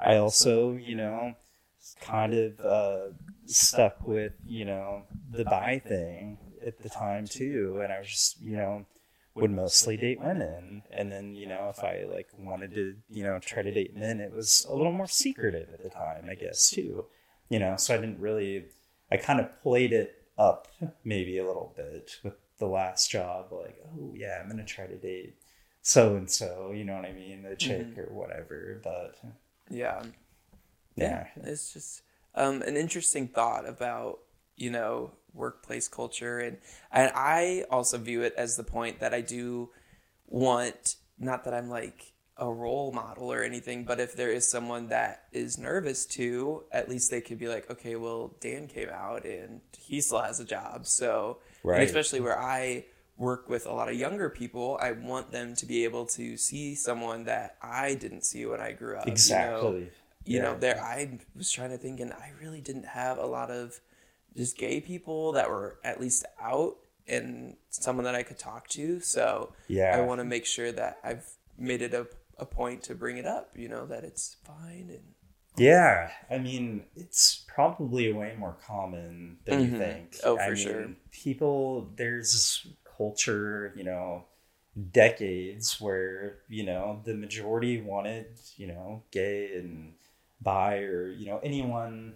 I 0.00 0.16
also, 0.16 0.72
you 0.72 0.96
know, 0.96 1.34
kind 2.02 2.34
of 2.34 2.60
uh, 2.60 3.14
stuck 3.46 4.06
with 4.06 4.32
you 4.44 4.64
know 4.64 5.02
the 5.30 5.44
bi 5.44 5.80
thing 5.84 6.38
at 6.66 6.82
the 6.82 6.88
time 6.88 7.26
too, 7.26 7.80
and 7.82 7.92
I 7.92 7.98
was 7.98 8.08
just 8.08 8.40
you 8.40 8.56
know 8.56 8.86
would 9.34 9.50
mostly 9.50 9.96
date 9.96 10.20
women, 10.20 10.82
and 10.90 11.10
then 11.10 11.34
you 11.34 11.46
know 11.46 11.72
if 11.74 11.82
I 11.82 12.04
like 12.10 12.28
wanted 12.38 12.74
to 12.74 12.94
you 13.10 13.22
know 13.24 13.38
try 13.38 13.62
to 13.62 13.70
date 13.70 13.96
men, 13.96 14.20
it 14.20 14.32
was 14.32 14.66
a 14.68 14.74
little 14.74 14.92
more 14.92 15.08
secretive 15.08 15.68
at 15.72 15.82
the 15.82 15.90
time, 15.90 16.26
I 16.30 16.34
guess 16.34 16.70
too, 16.70 17.06
you 17.48 17.58
know. 17.58 17.76
So 17.76 17.94
I 17.94 17.98
didn't 17.98 18.20
really, 18.20 18.66
I 19.10 19.16
kind 19.16 19.40
of 19.40 19.62
played 19.62 19.92
it 19.92 20.16
up 20.38 20.68
maybe 21.04 21.38
a 21.38 21.46
little 21.46 21.72
bit 21.76 22.18
with 22.22 22.34
the 22.58 22.66
last 22.66 23.10
job, 23.10 23.52
like 23.52 23.78
oh 23.86 24.12
yeah, 24.16 24.40
I'm 24.42 24.48
gonna 24.48 24.64
try 24.64 24.86
to 24.86 24.96
date 24.96 25.36
so 25.84 26.14
and 26.14 26.30
so, 26.30 26.70
you 26.72 26.84
know 26.84 26.94
what 26.94 27.04
I 27.04 27.12
mean, 27.12 27.42
the 27.42 27.56
chick 27.56 27.88
mm-hmm. 27.88 28.00
or 28.00 28.12
whatever, 28.12 28.80
but 28.84 29.16
yeah 29.68 30.02
yeah, 30.96 31.26
it's 31.36 31.72
just 31.72 32.02
um, 32.34 32.62
an 32.62 32.76
interesting 32.76 33.28
thought 33.28 33.68
about 33.68 34.20
you 34.56 34.70
know 34.70 35.12
workplace 35.34 35.88
culture 35.88 36.38
and 36.38 36.58
and 36.90 37.10
I 37.14 37.64
also 37.70 37.98
view 37.98 38.22
it 38.22 38.34
as 38.36 38.56
the 38.56 38.64
point 38.64 39.00
that 39.00 39.14
I 39.14 39.20
do 39.20 39.70
want 40.26 40.96
not 41.18 41.44
that 41.44 41.54
I'm 41.54 41.68
like 41.68 42.12
a 42.36 42.50
role 42.50 42.92
model 42.92 43.32
or 43.32 43.42
anything 43.42 43.84
but 43.84 43.98
if 44.00 44.14
there 44.14 44.30
is 44.30 44.50
someone 44.50 44.88
that 44.88 45.24
is 45.32 45.58
nervous 45.58 46.06
too 46.06 46.64
at 46.70 46.88
least 46.88 47.10
they 47.10 47.20
could 47.20 47.38
be 47.38 47.48
like 47.48 47.70
okay 47.70 47.96
well 47.96 48.34
Dan 48.40 48.66
came 48.66 48.88
out 48.90 49.24
and 49.24 49.60
he 49.78 50.00
still 50.00 50.20
has 50.20 50.40
a 50.40 50.44
job 50.44 50.86
so 50.86 51.38
right. 51.62 51.82
especially 51.82 52.20
where 52.20 52.38
I 52.38 52.84
work 53.16 53.48
with 53.48 53.66
a 53.66 53.72
lot 53.72 53.88
of 53.88 53.94
younger 53.94 54.28
people 54.28 54.78
I 54.82 54.92
want 54.92 55.30
them 55.30 55.54
to 55.56 55.66
be 55.66 55.84
able 55.84 56.06
to 56.06 56.36
see 56.36 56.74
someone 56.74 57.24
that 57.24 57.56
I 57.62 57.94
didn't 57.94 58.24
see 58.24 58.44
when 58.44 58.60
I 58.60 58.72
grew 58.72 58.96
up 58.96 59.06
exactly 59.06 59.70
you 59.70 59.80
know? 59.80 59.90
You 60.24 60.36
yeah. 60.36 60.42
know 60.42 60.56
there 60.58 60.80
i 60.82 61.18
was 61.36 61.50
trying 61.50 61.70
to 61.70 61.78
think 61.78 62.00
and 62.00 62.12
i 62.12 62.30
really 62.40 62.60
didn't 62.60 62.86
have 62.86 63.18
a 63.18 63.26
lot 63.26 63.50
of 63.50 63.80
just 64.36 64.56
gay 64.56 64.80
people 64.80 65.32
that 65.32 65.48
were 65.48 65.78
at 65.84 66.00
least 66.00 66.24
out 66.40 66.76
and 67.06 67.56
someone 67.70 68.04
that 68.04 68.14
i 68.14 68.22
could 68.22 68.38
talk 68.38 68.68
to. 68.68 69.00
So 69.00 69.52
yeah 69.68 69.96
i 69.96 70.00
want 70.00 70.20
to 70.20 70.24
make 70.24 70.46
sure 70.46 70.72
that 70.72 70.98
i've 71.02 71.26
made 71.58 71.82
it 71.82 71.92
a, 71.94 72.06
a 72.38 72.46
point 72.46 72.82
to 72.84 72.94
bring 72.94 73.18
it 73.18 73.26
up 73.26 73.50
you 73.56 73.68
know 73.68 73.86
that 73.86 74.04
it's 74.04 74.36
fine 74.44 74.88
and 74.88 75.02
yeah. 75.56 76.10
I 76.30 76.38
mean 76.38 76.84
it's 76.96 77.44
probably 77.46 78.12
way 78.12 78.34
more 78.38 78.56
common 78.66 79.38
than 79.44 79.60
mm-hmm. 79.60 79.74
you 79.74 79.78
think. 79.78 80.16
Oh 80.24 80.36
for 80.36 80.42
I 80.42 80.54
sure. 80.54 80.80
mean, 80.80 80.96
people 81.10 81.90
there's 81.96 82.66
culture 82.96 83.72
you 83.76 83.84
know 83.84 84.24
decades 84.92 85.80
where 85.80 86.38
you 86.48 86.64
know 86.64 87.00
the 87.04 87.14
majority 87.14 87.80
wanted 87.80 88.26
you 88.56 88.66
know 88.66 89.02
gay 89.10 89.54
and 89.56 89.92
bi 90.42 90.78
or 90.78 91.08
you 91.10 91.26
know 91.26 91.40
anyone 91.42 92.14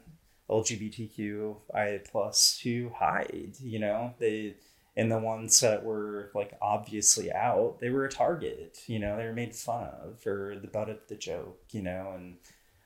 LGBTQIA 0.50 2.08
plus 2.10 2.58
to 2.62 2.90
hide. 2.90 3.54
You 3.60 3.78
know 3.78 4.14
they 4.18 4.54
and 4.96 5.10
the 5.10 5.18
ones 5.18 5.60
that 5.60 5.84
were 5.84 6.30
like 6.34 6.56
obviously 6.62 7.32
out, 7.32 7.78
they 7.80 7.90
were 7.90 8.04
a 8.04 8.10
target. 8.10 8.78
You 8.86 8.98
know 8.98 9.16
they 9.16 9.24
were 9.24 9.32
made 9.32 9.54
fun 9.54 9.90
of 10.02 10.26
or 10.26 10.58
the 10.60 10.68
butt 10.68 10.88
of 10.88 11.00
the 11.08 11.16
joke. 11.16 11.60
You 11.70 11.82
know 11.82 12.12
and 12.14 12.36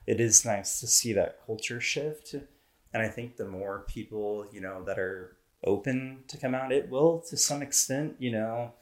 it 0.07 0.21
is 0.21 0.45
nice 0.45 0.81
to 0.81 0.87
see 0.87 1.13
that 1.15 1.45
culture 1.47 1.81
shift. 1.81 2.35
And 2.93 3.03
I 3.03 3.09
think 3.09 3.37
the 3.37 3.47
more 3.47 3.85
people 3.89 4.47
you 4.53 4.61
know 4.61 4.85
that 4.85 4.99
are 4.99 5.37
open 5.65 6.25
to 6.29 6.39
come 6.39 6.55
out, 6.55 6.73
it 6.73 6.89
will 6.89 7.21
to 7.29 7.37
some 7.37 7.63
extent. 7.63 8.17
You 8.19 8.33
know 8.33 8.73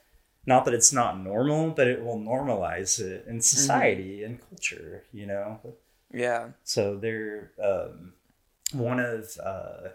not 0.46 0.64
that 0.64 0.72
it's 0.72 0.94
not 0.94 1.20
normal, 1.20 1.70
but 1.70 1.88
it 1.88 2.02
will 2.02 2.18
normalize 2.18 2.98
it 3.00 3.26
in 3.26 3.34
mm-hmm. 3.34 3.40
society 3.40 4.20
mm-hmm. 4.20 4.24
and 4.24 4.48
culture, 4.48 5.04
you 5.12 5.26
know. 5.26 5.60
Yeah. 6.12 6.50
So 6.64 6.96
they're 6.96 7.52
um, 7.62 8.12
one 8.72 9.00
of 9.00 9.30
uh, 9.42 9.88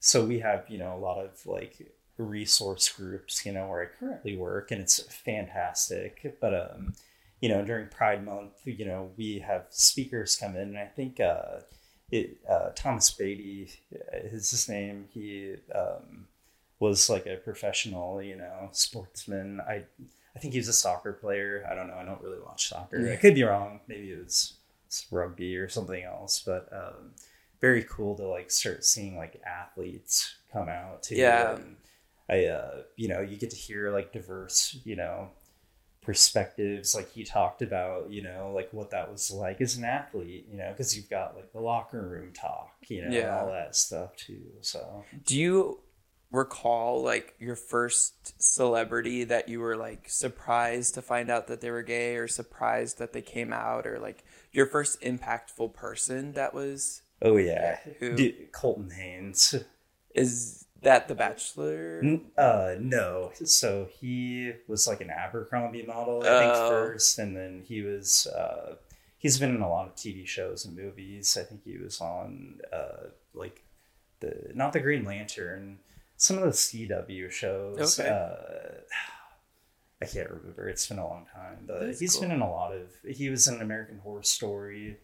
so 0.00 0.24
we 0.24 0.40
have 0.40 0.64
you 0.68 0.78
know 0.78 0.96
a 0.96 0.98
lot 0.98 1.18
of 1.18 1.44
like 1.46 1.94
resource 2.18 2.88
groups 2.88 3.44
you 3.46 3.52
know 3.52 3.66
where 3.66 3.82
I 3.82 3.86
currently 3.98 4.36
work 4.36 4.70
and 4.70 4.80
it's 4.80 5.00
fantastic. 5.00 6.36
But 6.40 6.54
um, 6.54 6.94
you 7.40 7.48
know 7.48 7.64
during 7.64 7.88
Pride 7.88 8.24
Month 8.24 8.54
you 8.64 8.84
know 8.84 9.10
we 9.16 9.38
have 9.40 9.66
speakers 9.70 10.36
come 10.36 10.56
in 10.56 10.68
and 10.68 10.78
I 10.78 10.86
think 10.86 11.20
uh, 11.20 11.60
it 12.10 12.38
uh, 12.48 12.70
Thomas 12.74 13.10
Beattie 13.10 13.70
is 14.14 14.50
his 14.50 14.68
name. 14.68 15.06
He 15.10 15.54
um, 15.74 16.26
was 16.80 17.08
like 17.10 17.26
a 17.26 17.36
professional 17.36 18.22
you 18.22 18.36
know 18.36 18.68
sportsman. 18.72 19.60
I 19.60 19.84
I 20.34 20.38
think 20.38 20.54
he 20.54 20.60
was 20.60 20.68
a 20.68 20.72
soccer 20.72 21.12
player. 21.12 21.66
I 21.70 21.74
don't 21.74 21.88
know. 21.88 21.96
I 21.96 22.04
don't 22.04 22.22
really 22.22 22.40
watch 22.40 22.68
soccer. 22.68 23.10
I 23.12 23.16
could 23.16 23.34
be 23.34 23.42
wrong. 23.42 23.80
Maybe 23.86 24.10
it 24.12 24.24
was 24.24 24.54
rugby 25.10 25.56
or 25.56 25.68
something 25.68 26.02
else. 26.02 26.42
But 26.44 26.68
um, 26.72 27.12
very 27.60 27.84
cool 27.84 28.16
to 28.16 28.26
like 28.26 28.50
start 28.50 28.84
seeing 28.84 29.16
like 29.16 29.40
athletes 29.46 30.36
come 30.52 30.68
out 30.68 31.02
too. 31.04 31.16
Yeah. 31.16 31.56
And 31.56 31.76
I, 32.28 32.46
uh, 32.46 32.82
you 32.96 33.08
know, 33.08 33.20
you 33.20 33.36
get 33.36 33.50
to 33.50 33.56
hear 33.56 33.90
like 33.90 34.12
diverse, 34.12 34.78
you 34.84 34.96
know, 34.96 35.30
perspectives. 36.02 36.94
Like 36.94 37.10
he 37.12 37.24
talked 37.24 37.62
about, 37.62 38.10
you 38.10 38.22
know, 38.22 38.52
like 38.54 38.68
what 38.72 38.90
that 38.90 39.10
was 39.10 39.30
like 39.30 39.60
as 39.60 39.76
an 39.76 39.84
athlete, 39.84 40.46
you 40.50 40.58
know, 40.58 40.70
because 40.70 40.96
you've 40.96 41.08
got 41.08 41.36
like 41.36 41.52
the 41.52 41.60
locker 41.60 42.02
room 42.02 42.32
talk, 42.32 42.74
you 42.88 43.02
know, 43.02 43.16
yeah. 43.16 43.38
all 43.38 43.46
that 43.46 43.76
stuff 43.76 44.16
too. 44.16 44.42
So, 44.60 45.04
do 45.24 45.38
you 45.38 45.78
recall 46.32 47.02
like 47.02 47.34
your 47.38 47.56
first 47.56 48.42
celebrity 48.42 49.24
that 49.24 49.48
you 49.48 49.60
were 49.60 49.76
like 49.76 50.08
surprised 50.08 50.94
to 50.94 51.02
find 51.02 51.30
out 51.30 51.46
that 51.46 51.60
they 51.60 51.70
were 51.70 51.82
gay 51.82 52.16
or 52.16 52.26
surprised 52.26 52.98
that 52.98 53.12
they 53.12 53.22
came 53.22 53.52
out 53.52 53.86
or 53.86 53.98
like 53.98 54.24
your 54.52 54.66
first 54.66 55.00
impactful 55.00 55.74
person 55.74 56.32
that 56.32 56.54
was 56.54 57.02
oh 57.20 57.36
yeah. 57.36 57.78
Who 57.98 58.14
Dude, 58.14 58.52
colton 58.52 58.90
haynes. 58.90 59.54
Is 60.14 60.66
that 60.82 61.08
the 61.08 61.14
bachelor? 61.14 62.02
Uh 62.36 62.74
no. 62.78 63.32
So 63.44 63.88
he 64.00 64.52
was 64.68 64.86
like 64.86 65.00
an 65.00 65.10
abercrombie 65.10 65.84
model 65.86 66.22
i 66.22 66.38
think 66.40 66.52
oh. 66.54 66.68
first 66.68 67.18
and 67.18 67.36
then 67.36 67.62
he 67.66 67.82
was 67.82 68.26
uh 68.26 68.74
he's 69.18 69.38
been 69.38 69.54
in 69.54 69.62
a 69.62 69.68
lot 69.68 69.86
of 69.86 69.94
tv 69.94 70.26
shows 70.26 70.64
and 70.64 70.76
movies. 70.76 71.36
I 71.40 71.44
think 71.44 71.62
he 71.64 71.78
was 71.78 72.00
on 72.00 72.60
uh 72.72 73.08
like 73.34 73.62
the 74.20 74.52
not 74.54 74.72
the 74.72 74.80
green 74.80 75.04
lantern 75.04 75.78
some 76.16 76.38
of 76.38 76.44
the 76.44 76.50
cw 76.50 77.30
shows 77.30 77.98
okay. 77.98 78.08
uh 78.08 78.80
I 80.02 80.04
can't 80.04 80.30
remember. 80.30 80.68
It's 80.68 80.88
been 80.88 80.98
a 80.98 81.06
long 81.06 81.26
time, 81.32 81.58
but 81.66 81.80
That's 81.80 82.00
he's 82.00 82.14
cool. 82.14 82.22
been 82.22 82.32
in 82.32 82.40
a 82.40 82.50
lot 82.50 82.72
of. 82.72 82.90
He 83.08 83.28
was 83.28 83.46
in 83.46 83.60
American 83.60 83.98
Horror 83.98 84.24
Story, 84.24 84.96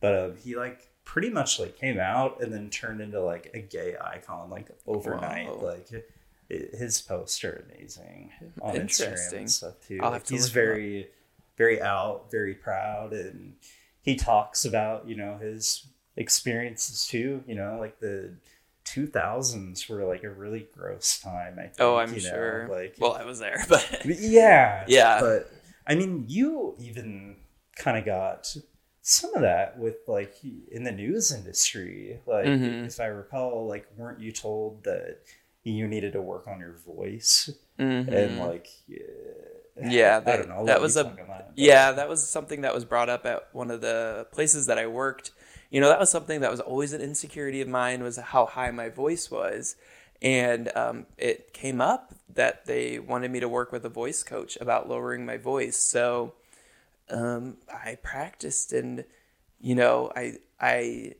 but 0.00 0.14
uh, 0.14 0.30
he 0.32 0.54
like 0.54 0.86
pretty 1.04 1.30
much 1.30 1.58
like 1.58 1.78
came 1.78 1.98
out 1.98 2.42
and 2.42 2.52
then 2.52 2.68
turned 2.68 3.00
into 3.00 3.22
like 3.22 3.50
a 3.54 3.60
gay 3.60 3.96
icon 3.98 4.50
like 4.50 4.68
overnight. 4.86 5.48
Wow. 5.48 5.68
Like 5.70 5.90
it, 6.50 6.74
his 6.74 7.00
posts 7.00 7.42
are 7.42 7.64
amazing 7.70 8.32
on 8.60 8.74
Instagram 8.74 9.32
and 9.32 9.50
stuff 9.50 9.74
too. 9.86 9.98
Like, 9.98 10.28
he's 10.28 10.50
very, 10.50 11.08
very 11.56 11.80
out, 11.80 12.30
very 12.30 12.54
proud, 12.54 13.14
and 13.14 13.54
he 14.02 14.14
talks 14.14 14.66
about 14.66 15.08
you 15.08 15.16
know 15.16 15.38
his 15.38 15.86
experiences 16.16 17.06
too. 17.06 17.42
You 17.46 17.54
know, 17.54 17.78
like 17.80 17.98
the 17.98 18.34
2000s 18.84 19.88
were 19.88 20.04
like 20.04 20.24
a 20.24 20.30
really 20.30 20.66
gross 20.76 21.20
time. 21.20 21.54
I 21.58 21.62
think, 21.62 21.74
oh, 21.80 21.96
I'm 21.96 22.18
sure. 22.18 22.66
Know? 22.66 22.74
Like, 22.74 22.96
well, 22.98 23.14
I 23.14 23.24
was 23.24 23.38
there, 23.38 23.64
but 23.68 24.04
yeah, 24.04 24.84
yeah. 24.86 25.20
But 25.20 25.50
I 25.86 25.94
mean, 25.94 26.24
you 26.28 26.74
even 26.78 27.36
kind 27.76 27.98
of 27.98 28.04
got 28.04 28.54
some 29.02 29.34
of 29.34 29.42
that 29.42 29.78
with 29.78 29.96
like 30.06 30.34
in 30.70 30.84
the 30.84 30.92
news 30.92 31.32
industry. 31.32 32.20
Like, 32.26 32.46
mm-hmm. 32.46 32.84
if 32.84 33.00
I 33.00 33.06
recall, 33.06 33.66
like, 33.66 33.86
weren't 33.96 34.20
you 34.20 34.32
told 34.32 34.84
that 34.84 35.18
you 35.62 35.86
needed 35.86 36.12
to 36.12 36.22
work 36.22 36.46
on 36.46 36.60
your 36.60 36.74
voice 36.86 37.50
mm-hmm. 37.78 38.12
and 38.12 38.38
like? 38.38 38.68
Yeah, 38.86 38.98
yeah 39.82 40.20
that, 40.20 40.66
that 40.66 40.80
was 40.80 40.96
a 40.96 41.02
that, 41.02 41.50
yeah 41.56 41.90
that 41.90 42.08
was 42.08 42.24
something 42.24 42.60
that 42.60 42.72
was 42.72 42.84
brought 42.84 43.08
up 43.08 43.26
at 43.26 43.48
one 43.52 43.72
of 43.72 43.80
the 43.80 44.24
places 44.30 44.66
that 44.66 44.78
i 44.78 44.86
worked 44.86 45.32
you 45.74 45.80
know 45.80 45.88
that 45.88 45.98
was 45.98 46.10
something 46.10 46.40
that 46.40 46.52
was 46.52 46.60
always 46.60 46.92
an 46.92 47.00
insecurity 47.00 47.60
of 47.60 47.66
mine 47.66 48.04
was 48.04 48.16
how 48.16 48.46
high 48.46 48.70
my 48.70 48.88
voice 48.88 49.28
was. 49.28 49.74
And 50.22 50.70
um, 50.76 51.06
it 51.18 51.52
came 51.52 51.80
up 51.80 52.14
that 52.32 52.66
they 52.66 53.00
wanted 53.00 53.32
me 53.32 53.40
to 53.40 53.48
work 53.48 53.72
with 53.72 53.84
a 53.84 53.88
voice 53.88 54.22
coach 54.22 54.56
about 54.60 54.88
lowering 54.88 55.26
my 55.26 55.36
voice. 55.36 55.76
So 55.76 56.34
um, 57.10 57.56
i 57.68 57.98
practiced 58.02 58.72
and 58.72 59.04
you 59.60 59.74
know 59.74 60.10
i 60.16 60.36
i 60.58 61.12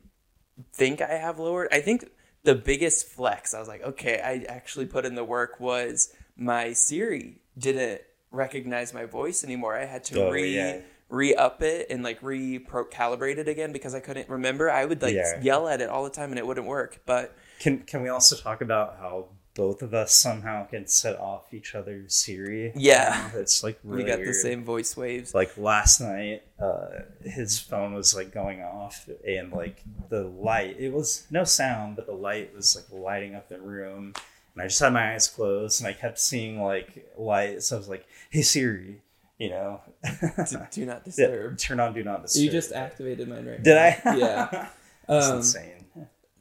think 0.73 0.99
i 0.99 1.13
have 1.13 1.37
lowered 1.37 1.67
i 1.71 1.79
think 1.79 2.09
the 2.43 2.55
biggest 2.55 3.07
flex 3.07 3.53
i 3.53 3.59
was 3.59 3.67
like 3.67 3.83
okay 3.83 4.19
i 4.19 4.51
actually 4.51 4.87
put 4.87 5.05
in 5.05 5.13
the 5.13 5.23
work 5.23 5.59
was 5.59 6.11
my 6.35 6.73
siri 6.73 7.35
didn't 7.55 8.01
recognize 8.35 8.93
my 8.93 9.05
voice 9.05 9.43
anymore. 9.43 9.77
I 9.77 9.85
had 9.85 10.03
to 10.05 10.25
oh, 10.25 10.29
re 10.29 10.53
yeah 10.53 10.79
re 11.09 11.35
up 11.35 11.61
it 11.61 11.87
and 11.89 12.03
like 12.03 12.21
re 12.21 12.59
calibrate 12.59 13.37
it 13.37 13.47
again 13.47 13.71
because 13.71 13.93
I 13.95 13.99
couldn't 13.99 14.29
remember. 14.29 14.69
I 14.69 14.85
would 14.85 15.01
like 15.01 15.15
yeah. 15.15 15.41
yell 15.41 15.67
at 15.67 15.81
it 15.81 15.89
all 15.89 16.03
the 16.03 16.09
time 16.09 16.31
and 16.31 16.39
it 16.39 16.45
wouldn't 16.45 16.67
work. 16.67 17.01
But 17.05 17.35
can 17.59 17.79
can 17.79 18.01
we 18.01 18.09
also 18.09 18.35
talk 18.35 18.61
about 18.61 18.97
how 18.99 19.27
both 19.55 19.81
of 19.81 19.93
us 19.93 20.13
somehow 20.13 20.65
can 20.65 20.85
set 20.85 21.17
off 21.17 21.53
each 21.53 21.73
other's 21.73 22.13
Siri. 22.13 22.73
Yeah. 22.75 23.31
It's 23.33 23.63
like 23.63 23.79
really 23.83 24.03
we 24.03 24.09
got 24.09 24.19
weird. 24.19 24.29
the 24.29 24.33
same 24.33 24.63
voice 24.63 24.95
waves. 24.95 25.33
Like 25.33 25.57
last 25.57 26.01
night, 26.01 26.43
uh, 26.61 26.87
his 27.23 27.57
phone 27.57 27.93
was 27.93 28.13
like 28.13 28.31
going 28.31 28.61
off, 28.61 29.09
and 29.25 29.51
like 29.51 29.81
the 30.09 30.23
light, 30.23 30.75
it 30.77 30.93
was 30.93 31.25
no 31.31 31.45
sound, 31.45 31.95
but 31.95 32.05
the 32.05 32.13
light 32.13 32.53
was 32.53 32.75
like 32.75 32.85
lighting 32.91 33.33
up 33.33 33.49
the 33.49 33.59
room. 33.59 34.13
And 34.53 34.61
I 34.61 34.67
just 34.67 34.79
had 34.79 34.93
my 34.93 35.13
eyes 35.13 35.27
closed, 35.27 35.81
and 35.81 35.87
I 35.87 35.93
kept 35.93 36.19
seeing 36.19 36.61
like 36.61 37.13
light. 37.17 37.63
So 37.63 37.75
I 37.75 37.79
was 37.79 37.89
like, 37.89 38.05
"Hey 38.29 38.41
Siri," 38.41 39.01
you 39.37 39.49
know, 39.49 39.81
do, 40.49 40.57
do 40.71 40.85
not 40.85 41.01
Yeah, 41.05 41.27
disturb. 41.27 41.57
turn 41.57 41.79
on 41.79 41.93
Do 41.93 42.03
Not 42.03 42.21
Disturb. 42.23 42.43
You 42.43 42.51
just 42.51 42.71
activated 42.71 43.27
mine 43.27 43.45
right 43.45 43.57
now. 43.59 43.63
did 43.63 43.75
now. 44.05 44.11
I? 44.11 44.15
Yeah. 44.17 44.67
That's 45.07 45.27
Um, 45.27 45.37
insane. 45.37 45.71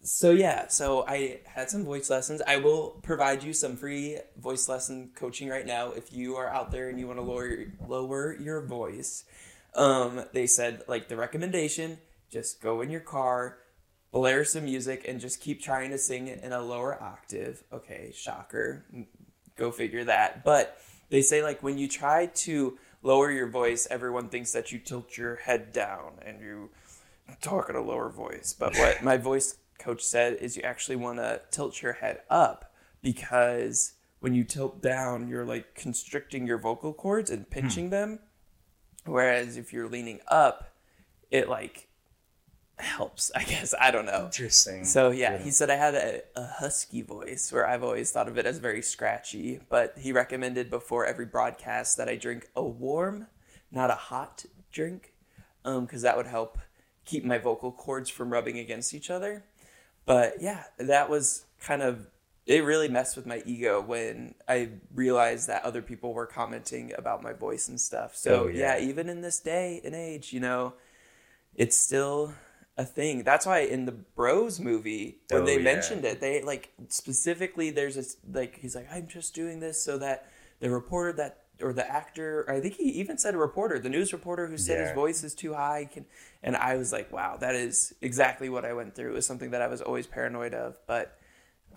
So 0.02 0.33
yeah, 0.33 0.68
so 0.68 1.07
I 1.09 1.40
had 1.46 1.70
some 1.70 1.83
voice 1.85 2.11
lessons. 2.11 2.42
I 2.46 2.59
will 2.59 3.00
provide 3.02 3.42
you 3.42 3.54
some 3.54 3.74
free 3.76 4.18
voice 4.37 4.68
lesson 4.68 5.11
coaching 5.14 5.48
right 5.48 5.64
now 5.66 5.92
if 5.92 6.12
you 6.12 6.37
are 6.37 6.46
out 6.48 6.70
there 6.70 6.90
and 6.90 7.00
you 7.00 7.07
want 7.07 7.18
to 7.18 7.22
lower 7.22 7.64
lower 7.88 8.35
your 8.38 8.61
voice. 8.66 9.24
Um, 9.74 10.24
they 10.35 10.46
said 10.46 10.83
like 10.88 11.09
the 11.09 11.16
recommendation: 11.16 11.98
just 12.30 12.61
go 12.61 12.83
in 12.83 12.90
your 12.90 13.00
car, 13.00 13.57
blare 14.12 14.44
some 14.44 14.64
music, 14.66 15.07
and 15.09 15.20
just 15.20 15.40
keep 15.40 15.62
trying 15.62 15.90
to 15.90 15.98
sing 15.98 16.28
it 16.28 16.42
in 16.44 16.52
a 16.52 16.61
lower 16.61 17.02
octave. 17.02 17.64
Okay, 17.72 18.12
shocker. 18.14 18.85
Go 19.57 19.70
figure 19.70 20.04
that. 20.04 20.44
But 20.44 20.76
they 21.10 21.22
say 21.22 21.42
like 21.42 21.62
when 21.62 21.78
you 21.78 21.88
try 21.88 22.26
to 22.26 22.78
lower 23.02 23.30
your 23.30 23.48
voice, 23.48 23.86
everyone 23.90 24.28
thinks 24.28 24.52
that 24.52 24.72
you 24.72 24.78
tilt 24.78 25.16
your 25.16 25.36
head 25.36 25.72
down 25.72 26.12
and 26.24 26.40
you 26.40 26.70
talk 27.40 27.68
at 27.68 27.76
a 27.76 27.80
lower 27.80 28.08
voice. 28.08 28.54
But 28.58 28.74
what 28.78 29.02
my 29.02 29.16
voice 29.16 29.58
coach 29.78 30.02
said 30.02 30.38
is 30.40 30.56
you 30.56 30.62
actually 30.62 30.96
want 30.96 31.18
to 31.18 31.42
tilt 31.50 31.82
your 31.82 31.94
head 31.94 32.22
up 32.30 32.72
because 33.02 33.92
when 34.20 34.34
you 34.34 34.44
tilt 34.44 34.80
down, 34.80 35.28
you're 35.28 35.44
like 35.44 35.74
constricting 35.74 36.46
your 36.46 36.58
vocal 36.58 36.94
cords 36.94 37.30
and 37.30 37.44
hmm. 37.44 37.50
pinching 37.50 37.90
them. 37.90 38.18
Whereas 39.04 39.58
if 39.58 39.72
you're 39.72 39.88
leaning 39.88 40.20
up, 40.28 40.72
it 41.30 41.48
like 41.48 41.88
helps, 42.76 43.30
I 43.34 43.44
guess. 43.44 43.74
I 43.80 43.90
don't 43.90 44.06
know. 44.06 44.24
Interesting. 44.26 44.84
So 44.84 45.10
yeah, 45.10 45.38
he 45.38 45.50
said 45.50 45.70
I 45.70 45.76
had 45.76 45.94
a, 45.94 46.20
a 46.37 46.46
husky 46.46 47.02
voice 47.02 47.52
where 47.52 47.66
I've 47.66 47.82
always 47.84 48.10
thought 48.10 48.28
of 48.28 48.37
it 48.38 48.46
as 48.46 48.58
very 48.58 48.82
scratchy, 48.82 49.60
but 49.68 49.94
he 49.98 50.12
recommended 50.12 50.70
before 50.70 51.06
every 51.06 51.26
broadcast 51.26 51.96
that 51.98 52.08
I 52.08 52.16
drink 52.16 52.48
a 52.56 52.62
warm, 52.64 53.26
not 53.70 53.90
a 53.90 53.94
hot 53.94 54.44
drink, 54.72 55.12
um, 55.64 55.84
because 55.84 56.02
that 56.02 56.16
would 56.16 56.26
help 56.26 56.58
keep 57.04 57.24
my 57.24 57.38
vocal 57.38 57.70
cords 57.70 58.10
from 58.10 58.32
rubbing 58.32 58.58
against 58.58 58.92
each 58.94 59.10
other. 59.10 59.44
But 60.06 60.34
yeah, 60.40 60.64
that 60.78 61.08
was 61.08 61.46
kind 61.60 61.82
of 61.82 62.06
it 62.46 62.62
really 62.62 62.88
messed 62.88 63.16
with 63.16 63.24
my 63.24 63.42
ego 63.46 63.80
when 63.80 64.34
I 64.46 64.68
realized 64.94 65.48
that 65.48 65.64
other 65.64 65.80
people 65.80 66.12
were 66.12 66.26
commenting 66.26 66.92
about 66.98 67.22
my 67.22 67.32
voice 67.32 67.68
and 67.68 67.80
stuff. 67.80 68.14
So 68.16 68.44
Oh, 68.44 68.46
yeah. 68.48 68.76
yeah, 68.76 68.84
even 68.84 69.08
in 69.08 69.22
this 69.22 69.40
day 69.40 69.80
and 69.82 69.94
age, 69.94 70.30
you 70.32 70.40
know, 70.40 70.74
it's 71.54 71.74
still 71.76 72.34
a 72.76 72.84
thing. 72.84 73.22
That's 73.22 73.46
why 73.46 73.60
in 73.60 73.84
the 73.84 73.92
Bros 73.92 74.58
movie, 74.60 75.18
when 75.28 75.42
Oh, 75.42 75.46
they 75.46 75.58
yeah. 75.58 75.62
mentioned 75.64 76.04
it, 76.04 76.20
they 76.20 76.42
like 76.42 76.72
specifically 76.88 77.70
there's 77.70 77.94
this 77.96 78.16
like 78.32 78.58
he's 78.60 78.74
like 78.74 78.88
I'm 78.92 79.06
just 79.06 79.34
doing 79.34 79.60
this 79.60 79.82
so 79.82 79.98
that 79.98 80.26
the 80.60 80.70
reporter 80.70 81.12
that 81.14 81.40
or 81.62 81.72
the 81.72 81.88
actor, 81.88 82.44
I 82.50 82.58
think 82.60 82.74
he 82.74 82.84
even 82.84 83.16
said 83.16 83.34
a 83.34 83.38
reporter, 83.38 83.78
the 83.78 83.88
news 83.88 84.12
reporter 84.12 84.48
who 84.48 84.56
said 84.58 84.80
his 84.80 84.90
voice 84.90 85.22
is 85.22 85.34
too 85.34 85.54
high 85.54 85.88
can 85.92 86.04
and 86.42 86.56
I 86.56 86.76
was 86.76 86.92
like, 86.92 87.12
wow, 87.12 87.37
that 87.38 87.54
is 87.54 87.94
exactly 88.00 88.48
what 88.48 88.64
I 88.64 88.72
went 88.72 88.94
through. 88.94 89.10
It 89.10 89.14
was 89.14 89.26
something 89.26 89.52
that 89.52 89.62
I 89.62 89.68
was 89.68 89.80
always 89.80 90.06
paranoid 90.06 90.52
of, 90.54 90.76
but 90.87 91.16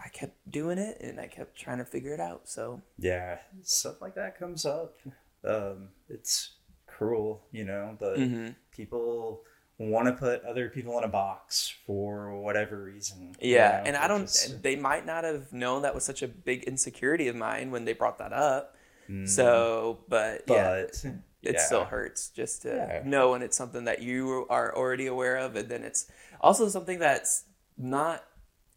I 0.03 0.09
kept 0.09 0.35
doing 0.49 0.77
it 0.77 0.99
and 1.01 1.19
I 1.19 1.27
kept 1.27 1.55
trying 1.57 1.77
to 1.79 1.85
figure 1.85 2.13
it 2.13 2.19
out. 2.19 2.47
So 2.49 2.81
yeah, 2.97 3.37
stuff 3.63 4.01
like 4.01 4.15
that 4.15 4.37
comes 4.39 4.65
up. 4.65 4.99
Um, 5.43 5.89
it's 6.09 6.51
cruel, 6.87 7.45
you 7.51 7.63
know. 7.65 7.95
But 7.99 8.17
Mhm. 8.17 8.55
people 8.71 9.43
want 9.79 10.07
to 10.07 10.13
put 10.13 10.43
other 10.43 10.69
people 10.69 10.97
in 10.97 11.03
a 11.03 11.07
box 11.07 11.73
for 11.85 12.39
whatever 12.41 12.83
reason. 12.83 13.35
you 13.39 13.55
Yeah, 13.55 13.77
know, 13.77 13.83
and 13.85 13.95
I 13.97 14.07
don't. 14.07 14.23
is- 14.23 14.59
They 14.61 14.75
might 14.75 15.05
not 15.05 15.23
have 15.23 15.53
known 15.53 15.83
that 15.83 15.93
was 15.93 16.03
such 16.03 16.21
a 16.23 16.27
big 16.27 16.63
insecurity 16.63 17.27
of 17.27 17.35
mine 17.35 17.69
when 17.71 17.85
they 17.85 17.93
brought 17.93 18.17
that 18.17 18.33
up. 18.33 18.75
Mm, 19.09 19.27
So, 19.27 19.99
but, 20.09 20.43
yeah, 20.47 20.81
but 20.81 21.05
it 21.43 21.53
yeah. 21.55 21.59
still 21.61 21.85
hurts 21.85 22.29
just 22.29 22.63
to 22.63 22.69
Yeah. 22.69 23.01
know 23.05 23.31
when 23.31 23.41
it's 23.43 23.55
something 23.55 23.85
that 23.85 24.01
you 24.01 24.47
are 24.49 24.75
already 24.75 25.05
aware 25.07 25.37
of, 25.37 25.55
and 25.55 25.69
then 25.69 25.83
it's 25.83 26.09
also 26.41 26.67
something 26.69 26.97
that's 26.99 27.45
not 27.77 28.23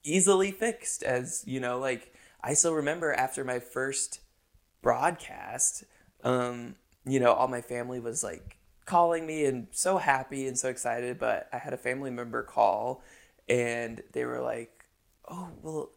easily 0.05 0.53
fixed. 0.53 1.03
As 1.03 1.43
you 1.47 1.61
know, 1.61 1.79
like 1.79 2.13
I 2.43 2.53
still 2.55 2.75
remember 2.75 3.13
after 3.13 3.43
my 3.45 3.59
first 3.59 4.21
broadcast, 4.83 5.85
um, 6.25 6.77
you 7.05 7.21
know, 7.21 7.33
all 7.33 7.49
my 7.49 7.61
family 7.61 8.01
was 8.01 8.23
like 8.23 8.57
calling 8.91 9.27
me 9.27 9.45
and 9.47 9.69
so 9.73 9.99
happy 9.99 10.47
and 10.49 10.59
so 10.59 10.69
excited. 10.69 11.19
But 11.19 11.49
I 11.53 11.59
had 11.59 11.73
a 11.73 11.79
family 11.79 12.11
member 12.11 12.43
call, 12.43 13.03
and 13.49 14.03
they 14.13 14.25
were 14.25 14.41
like, 14.41 14.73
"Oh, 15.29 15.49
well." 15.63 15.91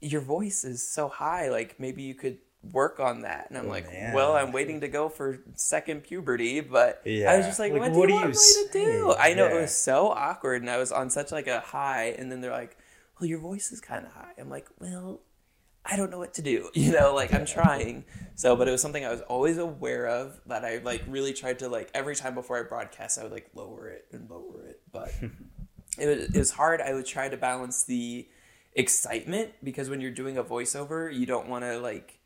Your 0.00 0.20
voice 0.20 0.62
is 0.64 0.80
so 0.86 1.08
high. 1.08 1.50
Like 1.50 1.80
maybe 1.80 2.02
you 2.02 2.14
could 2.14 2.38
work 2.72 3.00
on 3.00 3.22
that. 3.22 3.46
And 3.48 3.58
I'm 3.58 3.66
Oh, 3.66 3.70
like, 3.70 3.90
man. 3.90 4.14
well, 4.14 4.36
I'm 4.36 4.52
waiting 4.52 4.80
to 4.82 4.88
go 4.88 5.08
for 5.08 5.40
second 5.56 6.04
puberty, 6.04 6.60
but 6.60 7.02
I 7.04 7.36
was 7.36 7.46
just 7.46 7.58
like, 7.58 7.72
Like, 7.72 7.80
what, 7.82 7.92
what 7.92 8.06
do 8.06 8.12
do 8.12 8.14
you 8.14 8.20
want 8.20 8.34
you 8.34 8.62
me 8.62 8.68
to 8.68 8.72
do? 8.72 9.14
I 9.18 9.34
know 9.34 9.46
it 9.46 9.60
was 9.60 9.74
so 9.74 10.08
awkward, 10.08 10.62
and 10.62 10.70
I 10.70 10.78
was 10.78 10.92
on 10.92 11.10
such 11.10 11.32
like 11.32 11.48
a 11.48 11.60
high, 11.60 12.14
and 12.18 12.30
then 12.30 12.40
they're 12.40 12.52
like, 12.52 12.76
well, 13.20 13.28
your 13.28 13.40
voice 13.40 13.72
is 13.72 13.80
kind 13.80 14.06
of 14.06 14.12
high. 14.12 14.34
I'm 14.38 14.48
like, 14.48 14.68
well, 14.78 15.20
I 15.90 15.96
don't 15.96 16.10
know 16.10 16.18
what 16.18 16.34
to 16.34 16.42
do. 16.42 16.70
You 16.74 16.92
know, 16.92 17.14
like 17.14 17.32
I'm 17.34 17.46
trying. 17.46 18.04
So, 18.34 18.54
but 18.54 18.68
it 18.68 18.70
was 18.70 18.82
something 18.82 19.04
I 19.04 19.10
was 19.10 19.22
always 19.22 19.58
aware 19.58 20.06
of 20.06 20.40
that 20.46 20.64
I 20.64 20.78
like 20.78 21.02
really 21.08 21.32
tried 21.32 21.58
to 21.60 21.68
like 21.68 21.90
every 21.94 22.14
time 22.14 22.34
before 22.34 22.58
I 22.58 22.62
broadcast, 22.62 23.18
I 23.18 23.24
would 23.24 23.32
like 23.32 23.50
lower 23.54 23.88
it 23.88 24.06
and 24.12 24.30
lower 24.30 24.64
it, 24.66 24.80
but 24.92 25.12
it 25.98 26.06
was, 26.06 26.34
it 26.34 26.38
was 26.38 26.50
hard. 26.52 26.80
I 26.80 26.92
would 26.92 27.06
try 27.06 27.28
to 27.28 27.36
balance 27.36 27.84
the 27.84 28.28
excitement 28.74 29.50
because 29.64 29.90
when 29.90 30.00
you're 30.00 30.12
doing 30.12 30.36
a 30.36 30.44
voiceover, 30.44 31.12
you 31.12 31.26
don't 31.26 31.48
want 31.48 31.64
to 31.64 31.78
like 31.78 32.17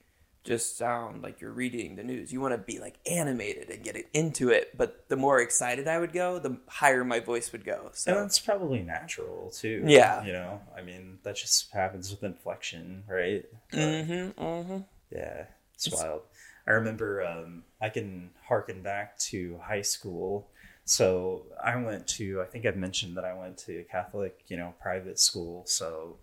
just 0.44 0.76
sound 0.76 1.22
like 1.22 1.40
you're 1.40 1.52
reading 1.52 1.96
the 1.96 2.02
news. 2.02 2.32
You 2.32 2.40
want 2.40 2.52
to 2.54 2.58
be 2.58 2.78
like 2.80 2.96
animated 3.06 3.70
and 3.70 3.82
get 3.84 3.96
it 3.96 4.08
into 4.12 4.50
it. 4.50 4.76
But 4.76 5.08
the 5.08 5.16
more 5.16 5.40
excited 5.40 5.86
I 5.86 5.98
would 5.98 6.12
go, 6.12 6.38
the 6.38 6.58
higher 6.68 7.04
my 7.04 7.20
voice 7.20 7.52
would 7.52 7.64
go. 7.64 7.82
And 7.86 7.94
So 7.94 8.14
that's 8.14 8.38
probably 8.38 8.82
natural 8.82 9.50
too. 9.50 9.84
Yeah. 9.86 10.24
You 10.24 10.32
know, 10.32 10.60
I 10.76 10.82
mean, 10.82 11.18
that 11.22 11.36
just 11.36 11.70
happens 11.72 12.10
with 12.10 12.24
inflection, 12.24 13.04
right? 13.08 13.44
But, 13.70 13.78
mm-hmm, 13.78 14.42
mm-hmm. 14.42 14.78
Yeah, 15.10 15.44
it's, 15.74 15.86
It's- 15.86 16.02
wild. 16.02 16.22
I 16.66 16.72
remember 16.72 17.26
um, 17.26 17.64
I 17.80 17.88
can 17.88 18.30
harken 18.46 18.82
back 18.82 19.18
to 19.18 19.58
high 19.62 19.82
school. 19.82 20.48
So 20.84 21.46
I 21.62 21.74
went 21.76 22.06
to, 22.08 22.40
I 22.40 22.44
think 22.46 22.66
I've 22.66 22.76
mentioned 22.76 23.16
that 23.16 23.24
I 23.24 23.34
went 23.34 23.58
to 23.58 23.78
a 23.80 23.82
Catholic, 23.82 24.44
you 24.46 24.56
know, 24.56 24.74
private 24.80 25.18
school. 25.18 25.64
So 25.66 26.18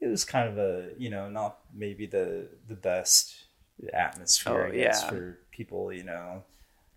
it 0.00 0.06
was 0.06 0.24
kind 0.24 0.48
of 0.48 0.58
a, 0.58 0.90
you 0.96 1.10
know, 1.10 1.28
not 1.28 1.58
maybe 1.74 2.06
the 2.06 2.48
the 2.68 2.74
best 2.74 3.34
atmosphere, 3.92 4.68
Oh, 4.70 4.76
guess, 4.76 5.02
yeah. 5.02 5.08
for 5.08 5.38
people, 5.50 5.92
you 5.92 6.04
know, 6.04 6.44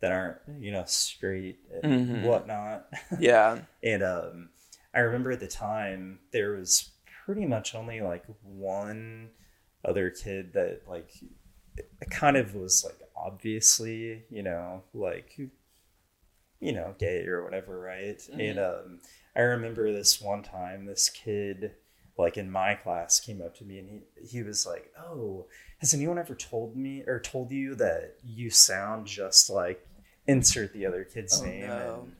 that 0.02 0.12
aren't, 0.12 0.38
you 0.60 0.72
know, 0.72 0.84
straight 0.86 1.60
and 1.84 2.24
whatnot. 2.24 2.88
yeah, 3.20 3.60
And 3.84 4.04
um, 4.04 4.50
I 4.94 5.00
remember 5.00 5.32
at 5.32 5.40
the 5.40 5.48
time 5.48 6.20
there 6.32 6.52
was 6.52 6.90
pretty 7.26 7.46
much 7.46 7.74
only 7.76 8.02
like 8.02 8.24
one 8.44 9.30
other 9.84 10.10
kid 10.10 10.54
that 10.54 10.82
like 10.88 11.12
kind 12.10 12.38
of 12.38 12.56
was 12.56 12.84
like 12.86 13.00
obviously, 13.16 14.24
you 14.30 14.44
know, 14.44 14.84
like 14.94 15.38
you 16.60 16.72
know, 16.72 16.96
gay 16.98 17.26
or 17.26 17.44
whatever, 17.44 17.80
right? 17.80 18.22
And 18.40 18.58
um, 18.60 19.00
I 19.36 19.42
remember 19.42 19.92
this 19.92 20.22
one 20.22 20.42
time 20.42 20.86
this 20.86 21.10
kid 21.10 21.74
like 22.18 22.38
in 22.38 22.50
my 22.50 22.76
class 22.76 23.20
came 23.20 23.42
up 23.42 23.56
to 23.58 23.64
me 23.66 23.80
and 23.80 23.90
he 23.90 24.28
he 24.28 24.44
was 24.44 24.66
like, 24.66 24.92
"Oh, 24.98 25.46
has 25.80 25.94
anyone 25.94 26.18
ever 26.18 26.36
told 26.36 26.76
me 26.76 27.04
or 27.06 27.20
told 27.20 27.52
you 27.52 27.76
that 27.76 28.16
you 28.24 28.50
sound 28.50 29.08
just 29.08 29.50
like 29.50 29.86
insert 30.28 30.74
the 30.74 30.86
other 30.86 31.04
kid's 31.04 31.42
Oh, 31.42 31.46
name 31.46 31.68
no. 31.68 32.02
and 32.06 32.16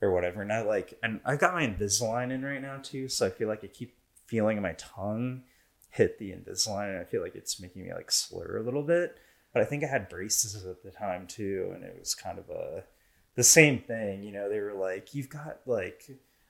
or 0.00 0.12
whatever. 0.12 0.42
And 0.42 0.52
I 0.52 0.62
like, 0.62 0.96
and 1.02 1.20
I've 1.24 1.40
got 1.40 1.54
my 1.54 1.66
Invisalign 1.66 2.30
in 2.30 2.44
right 2.44 2.62
now 2.62 2.78
too, 2.80 3.08
so 3.08 3.26
I 3.26 3.30
feel 3.30 3.48
like 3.48 3.64
I 3.64 3.66
keep 3.66 3.96
feeling 4.26 4.62
my 4.62 4.74
tongue 4.74 5.42
hit 5.90 6.18
the 6.18 6.30
Invisalign, 6.30 6.90
and 6.90 6.98
I 7.00 7.04
feel 7.04 7.20
like 7.22 7.34
it's 7.34 7.58
making 7.60 7.82
me 7.82 7.92
like 7.92 8.12
slur 8.12 8.58
a 8.58 8.62
little 8.62 8.82
bit. 8.84 9.16
But 9.52 9.62
I 9.62 9.64
think 9.64 9.82
I 9.82 9.88
had 9.88 10.08
braces 10.08 10.64
at 10.66 10.82
the 10.84 10.90
time 10.90 11.26
too, 11.26 11.72
and 11.74 11.82
it 11.82 11.96
was 11.98 12.14
kind 12.14 12.38
of 12.38 12.48
a 12.50 12.84
the 13.34 13.42
same 13.42 13.78
thing. 13.80 14.22
You 14.22 14.30
know, 14.32 14.48
they 14.48 14.60
were 14.60 14.74
like, 14.74 15.14
"You've 15.14 15.30
got 15.30 15.60
like." 15.66 16.02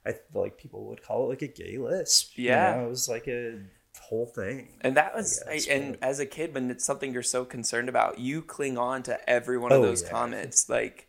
I 0.08 0.12
feel 0.12 0.42
like 0.42 0.56
people 0.58 0.84
would 0.86 1.02
call 1.02 1.24
it 1.26 1.28
like 1.28 1.42
a 1.42 1.48
gay 1.48 1.78
lisp. 1.78 2.36
you 2.38 2.46
Yeah. 2.46 2.76
know? 2.76 2.86
it 2.86 2.88
was 2.90 3.08
like 3.08 3.28
a 3.28 3.60
whole 4.00 4.26
thing. 4.26 4.68
and 4.80 4.96
that 4.96 5.14
was, 5.14 5.42
I 5.48 5.54
guess, 5.54 5.66
and 5.66 5.98
as 6.02 6.18
a 6.20 6.26
kid, 6.26 6.54
when 6.54 6.70
it's 6.70 6.84
something 6.84 7.12
you're 7.12 7.22
so 7.22 7.44
concerned 7.44 7.88
about, 7.88 8.18
you 8.18 8.40
cling 8.42 8.78
on 8.78 9.02
to 9.04 9.28
every 9.28 9.58
one 9.58 9.72
of 9.72 9.80
Oh, 9.80 9.82
those 9.82 10.02
yeah. 10.02 10.10
comments. 10.10 10.68
Like, 10.68 11.08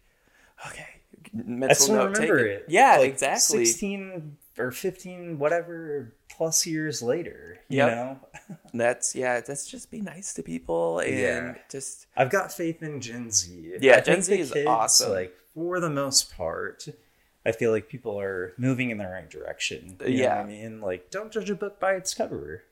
okay, 0.68 0.88
I 1.34 1.42
mental 1.46 1.76
still 1.76 1.96
note 1.96 2.06
remember 2.18 2.38
taken. 2.40 2.52
it. 2.62 2.66
Yeah, 2.68 2.98
Like, 2.98 3.12
exactly. 3.12 3.66
Sixteen 3.66 4.38
or 4.58 4.72
fifteen, 4.72 5.40
whatever, 5.40 6.16
plus 6.30 6.66
years 6.66 7.02
later. 7.02 7.60
You 7.70 7.78
Yep. 7.78 7.88
know, 7.96 8.20
That's 8.74 9.16
yeah. 9.16 9.40
That's 9.42 9.66
just 9.68 9.90
be 9.92 10.02
nice 10.02 10.34
to 10.34 10.44
people 10.44 11.00
and 11.00 11.18
Yeah. 11.18 11.56
just 11.72 12.08
I've 12.18 12.30
got 12.32 12.52
faith 12.52 12.82
in 12.84 13.00
Gen 13.00 13.32
Z. 13.32 13.76
Yeah, 13.80 13.98
I 13.98 14.02
Gen 14.02 14.22
Z 14.22 14.38
is 14.38 14.52
kids, 14.52 14.68
awesome. 14.68 15.12
Like 15.12 15.34
for 15.54 15.80
the 15.80 15.90
most 15.90 16.36
part, 16.36 16.88
I 17.45 17.52
feel 17.54 17.71
like 17.71 17.88
people 17.89 18.19
are 18.19 18.54
moving 18.58 18.89
in 18.89 18.97
the 18.97 19.08
right 19.08 19.30
direction. 19.30 19.97
You 20.02 20.08
know 20.17 20.23
Yeah. 20.23 20.39
I 20.41 20.45
mean, 20.45 20.82
like 20.82 21.10
don't 21.12 21.32
judge 21.32 21.49
a 21.49 21.56
book 21.56 21.80
by 21.80 21.93
its 21.93 22.13
cover. 22.13 22.63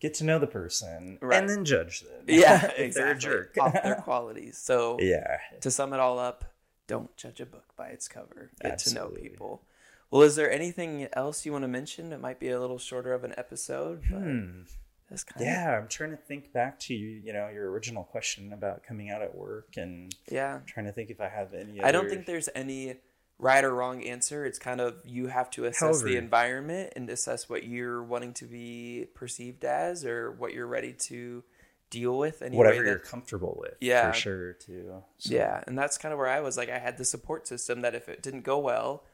Get 0.00 0.14
to 0.14 0.24
know 0.24 0.38
the 0.38 0.46
person 0.46 1.18
Right. 1.22 1.38
and 1.40 1.48
then 1.48 1.64
judge 1.64 2.00
them. 2.00 2.24
yeah, 2.26 2.66
if 2.76 2.94
they're 2.94 3.08
a 3.08 3.10
exactly 3.12 3.20
jerk. 3.20 3.58
off 3.60 3.72
their 3.82 3.94
qualities. 3.96 4.58
So 4.58 4.98
yeah, 5.00 5.38
to 5.60 5.70
sum 5.70 5.92
it 5.92 6.00
all 6.00 6.18
up, 6.18 6.44
don't 6.86 7.14
judge 7.16 7.40
a 7.40 7.46
book 7.46 7.64
by 7.76 7.88
its 7.88 8.08
cover. 8.08 8.50
Get 8.60 8.78
to 8.80 8.94
know 8.94 9.08
people. 9.08 9.62
Well, 10.10 10.22
is 10.22 10.36
there 10.36 10.50
anything 10.50 11.08
else 11.14 11.44
you 11.46 11.52
want 11.52 11.62
to 11.62 11.68
mention? 11.68 12.12
It 12.12 12.20
might 12.20 12.38
be 12.38 12.50
a 12.50 12.60
little 12.60 12.78
shorter 12.78 13.12
of 13.14 13.24
an 13.24 13.34
episode, 13.38 14.02
but 14.10 14.18
Hmm. 14.20 14.62
that's 15.10 15.24
kind 15.24 15.40
of 15.42 15.46
yeah. 15.46 15.78
I'm 15.78 15.88
trying 15.88 16.10
to 16.10 16.16
think 16.16 16.52
back 16.52 16.78
to 16.80 16.94
you. 16.94 17.08
You 17.24 17.32
know, 17.32 17.48
your 17.48 17.70
original 17.70 18.04
question 18.04 18.52
about 18.52 18.82
coming 18.84 19.10
out 19.10 19.22
at 19.22 19.34
work, 19.34 19.76
and 19.76 20.14
yeah. 20.30 20.60
trying 20.66 20.86
to 20.86 20.92
think 20.92 21.10
if 21.10 21.20
I 21.20 21.28
have 21.28 21.54
any. 21.54 21.80
I 21.82 21.90
don't 21.92 22.08
think 22.08 22.26
there's 22.26 22.48
any 22.54 22.96
right 23.44 23.62
or 23.62 23.74
wrong 23.74 24.02
answer. 24.02 24.46
It's 24.46 24.58
kind 24.58 24.80
of 24.80 24.96
you 25.04 25.26
have 25.26 25.50
to 25.50 25.66
assess 25.66 26.02
the 26.02 26.16
environment 26.16 26.94
and 26.96 27.08
assess 27.10 27.48
what 27.48 27.64
you're 27.64 28.02
wanting 28.02 28.32
to 28.34 28.46
be 28.46 29.06
perceived 29.14 29.64
as 29.64 30.04
or 30.04 30.32
what 30.32 30.54
you're 30.54 30.66
ready 30.66 30.94
to 31.10 31.44
deal 31.90 32.16
with. 32.16 32.40
Any 32.40 32.56
whatever 32.56 32.78
way 32.80 32.86
you're 32.86 32.98
comfortable 32.98 33.56
with. 33.60 33.74
Yeah. 33.80 34.10
for 34.10 34.16
sure 34.18 34.52
too. 34.54 35.02
So, 35.18 35.34
yeah, 35.34 35.62
and 35.66 35.78
that's 35.78 35.98
kind 35.98 36.12
of 36.12 36.18
where 36.18 36.28
I 36.28 36.40
was. 36.40 36.56
Like, 36.56 36.70
I 36.70 36.78
had 36.78 36.96
the 36.96 37.04
support 37.04 37.46
system 37.46 37.82
that 37.82 37.94
if 37.94 38.08
it 38.08 38.22
didn't 38.22 38.42
go 38.42 38.58
well, 38.58 39.04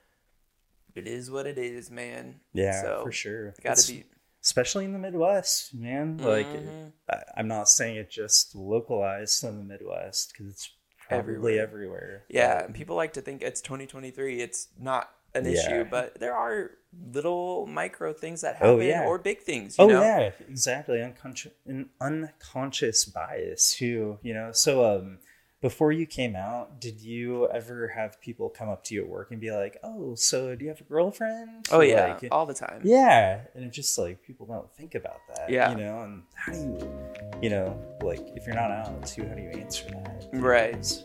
it 0.95 1.07
is 1.09 1.31
what 1.31 1.47
it 1.47 1.59
is, 1.59 1.91
man. 1.91 2.41
yeah, 2.53 2.83
so 2.83 3.03
for 3.05 3.13
sure. 3.13 3.55
Got 3.63 3.79
to 3.79 3.93
be 3.93 4.05
especially 4.43 4.85
in 4.87 4.93
the 4.93 4.99
Midwest, 4.99 5.75
man. 5.75 6.17
Like, 6.19 6.47
Mhm. 6.47 6.93
I, 7.11 7.23
I'm 7.37 7.49
not 7.49 7.69
saying 7.69 7.97
it 7.97 8.11
just 8.11 8.55
localized 8.55 9.45
in 9.45 9.59
the 9.59 9.65
Midwest 9.65 10.33
because 10.33 10.53
it's 10.53 10.71
probably 11.11 11.59
Everywhere. 11.59 11.63
everywhere. 11.63 12.25
Yeah, 12.29 12.65
and 12.65 12.75
people 12.75 12.97
like 12.97 13.13
to 13.15 13.21
think 13.21 13.43
it's 13.43 13.61
2023. 13.61 14.41
It's 14.41 14.69
not 14.79 15.11
an 15.35 15.45
Yeah. 15.45 15.53
issue, 15.53 15.85
but 15.85 16.19
there 16.19 16.35
are 16.35 16.73
little 17.13 17.67
micro 17.67 18.13
things 18.13 18.41
that 18.41 18.57
happen 18.57 18.69
Oh, 18.71 18.81
yeah. 18.81 19.05
or 19.05 19.17
big 19.19 19.41
things. 19.43 19.79
You 19.79 19.85
oh 19.85 19.89
know? 19.89 20.03
yeah, 20.03 20.31
exactly. 20.49 21.01
Unconscious, 21.03 21.53
an 21.67 21.91
unconscious 22.01 23.05
bias 23.05 23.75
too. 23.75 24.19
You 24.23 24.35
know. 24.35 24.53
So, 24.53 24.85
um, 24.99 25.19
before 25.61 25.93
you 25.93 26.07
came 26.07 26.35
out, 26.37 26.81
did 26.81 27.01
you 27.01 27.47
ever 27.51 27.89
have 27.89 28.19
people 28.21 28.49
come 28.49 28.69
up 28.71 28.83
to 28.85 28.95
you 28.95 29.03
at 29.03 29.09
work 29.09 29.31
and 29.31 29.41
be 29.41 29.51
like, 29.51 29.77
"Oh, 29.83 30.15
so 30.15 30.55
do 30.55 30.65
you 30.65 30.71
have 30.71 30.81
a 30.81 30.85
girlfriend?" 30.85 31.67
Oh 31.71 31.81
yeah, 31.81 32.17
Like, 32.21 32.29
all 32.33 32.47
the 32.47 32.55
time. 32.55 32.81
Yeah, 32.83 33.41
and 33.55 33.65
it's 33.65 33.77
just 33.77 33.99
like 33.99 34.23
people 34.23 34.47
don't 34.47 34.73
think 34.75 34.95
about 34.95 35.21
that. 35.35 35.51
Yeah. 35.51 35.71
you 35.73 35.77
know, 35.77 36.03
and 36.03 36.23
how 36.35 36.53
do 36.53 36.59
you, 36.59 37.41
you 37.43 37.51
know, 37.51 37.79
like 38.03 38.21
if 38.37 38.47
you're 38.47 38.55
not 38.55 38.71
out 38.71 39.05
too, 39.07 39.27
how 39.27 39.35
do 39.35 39.43
you 39.43 39.51
answer 39.51 39.85
that? 39.91 40.29
Right. 40.33 40.75
It's 40.75 41.05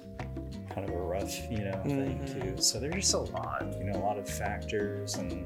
kind 0.73 0.87
of 0.89 0.95
a 0.95 0.99
rough, 0.99 1.33
you 1.51 1.59
know, 1.65 1.81
thing 1.83 2.19
Mhm. 2.25 2.55
too. 2.55 2.61
So 2.61 2.79
there's 2.79 2.95
just 2.95 3.13
a 3.13 3.19
lot, 3.19 3.65
you 3.77 3.83
know, 3.85 3.97
a 3.97 4.03
lot 4.03 4.17
of 4.17 4.29
factors 4.29 5.15
and 5.15 5.45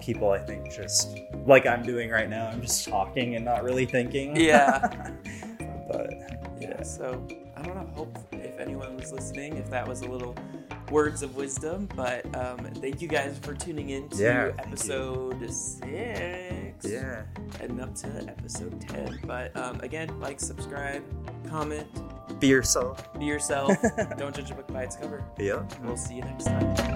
people. 0.00 0.30
I 0.30 0.38
think 0.38 0.70
just 0.70 1.18
like 1.46 1.64
I'm 1.66 1.82
doing 1.82 2.10
right 2.10 2.28
now, 2.28 2.48
I'm 2.48 2.60
just 2.60 2.86
talking 2.86 3.34
and 3.36 3.44
not 3.46 3.64
really 3.64 3.86
thinking. 3.86 4.36
Yeah. 4.36 5.10
but 5.90 6.10
Yeah. 6.60 6.82
So 6.82 7.26
I 7.56 7.62
don't 7.62 7.74
know. 7.76 7.88
Hope 7.94 8.16
if 8.32 8.58
anyone 8.58 8.96
was 8.96 9.12
listening, 9.12 9.56
if 9.56 9.70
that 9.70 9.86
was 9.86 10.02
a 10.02 10.06
little 10.08 10.34
words 10.90 11.22
of 11.22 11.36
wisdom. 11.36 11.88
But 11.94 12.24
um, 12.36 12.58
thank 12.76 13.00
you 13.02 13.08
guys 13.08 13.38
for 13.40 13.54
tuning 13.54 13.90
in 13.90 14.08
to 14.10 14.22
Yeah, 14.22 14.52
episode 14.58 15.40
six. 15.50 16.84
yeah, 16.84 17.22
Heading 17.58 17.80
up 17.80 17.94
to 17.96 18.08
episode 18.28 18.80
ten. 18.80 19.18
But 19.26 19.56
um, 19.56 19.80
again, 19.80 20.18
like, 20.20 20.40
subscribe, 20.40 21.02
comment, 21.48 21.86
be 22.40 22.48
yourself. 22.48 23.12
be 23.18 23.24
yourself. 23.26 23.74
don't 24.18 24.34
judge 24.34 24.50
a 24.50 24.54
book 24.54 24.68
by 24.68 24.82
its 24.84 24.96
cover. 24.96 25.24
Yeah. 25.38 25.62
We'll 25.82 25.96
see 25.96 26.16
you 26.16 26.22
next 26.22 26.44
time. 26.44 26.95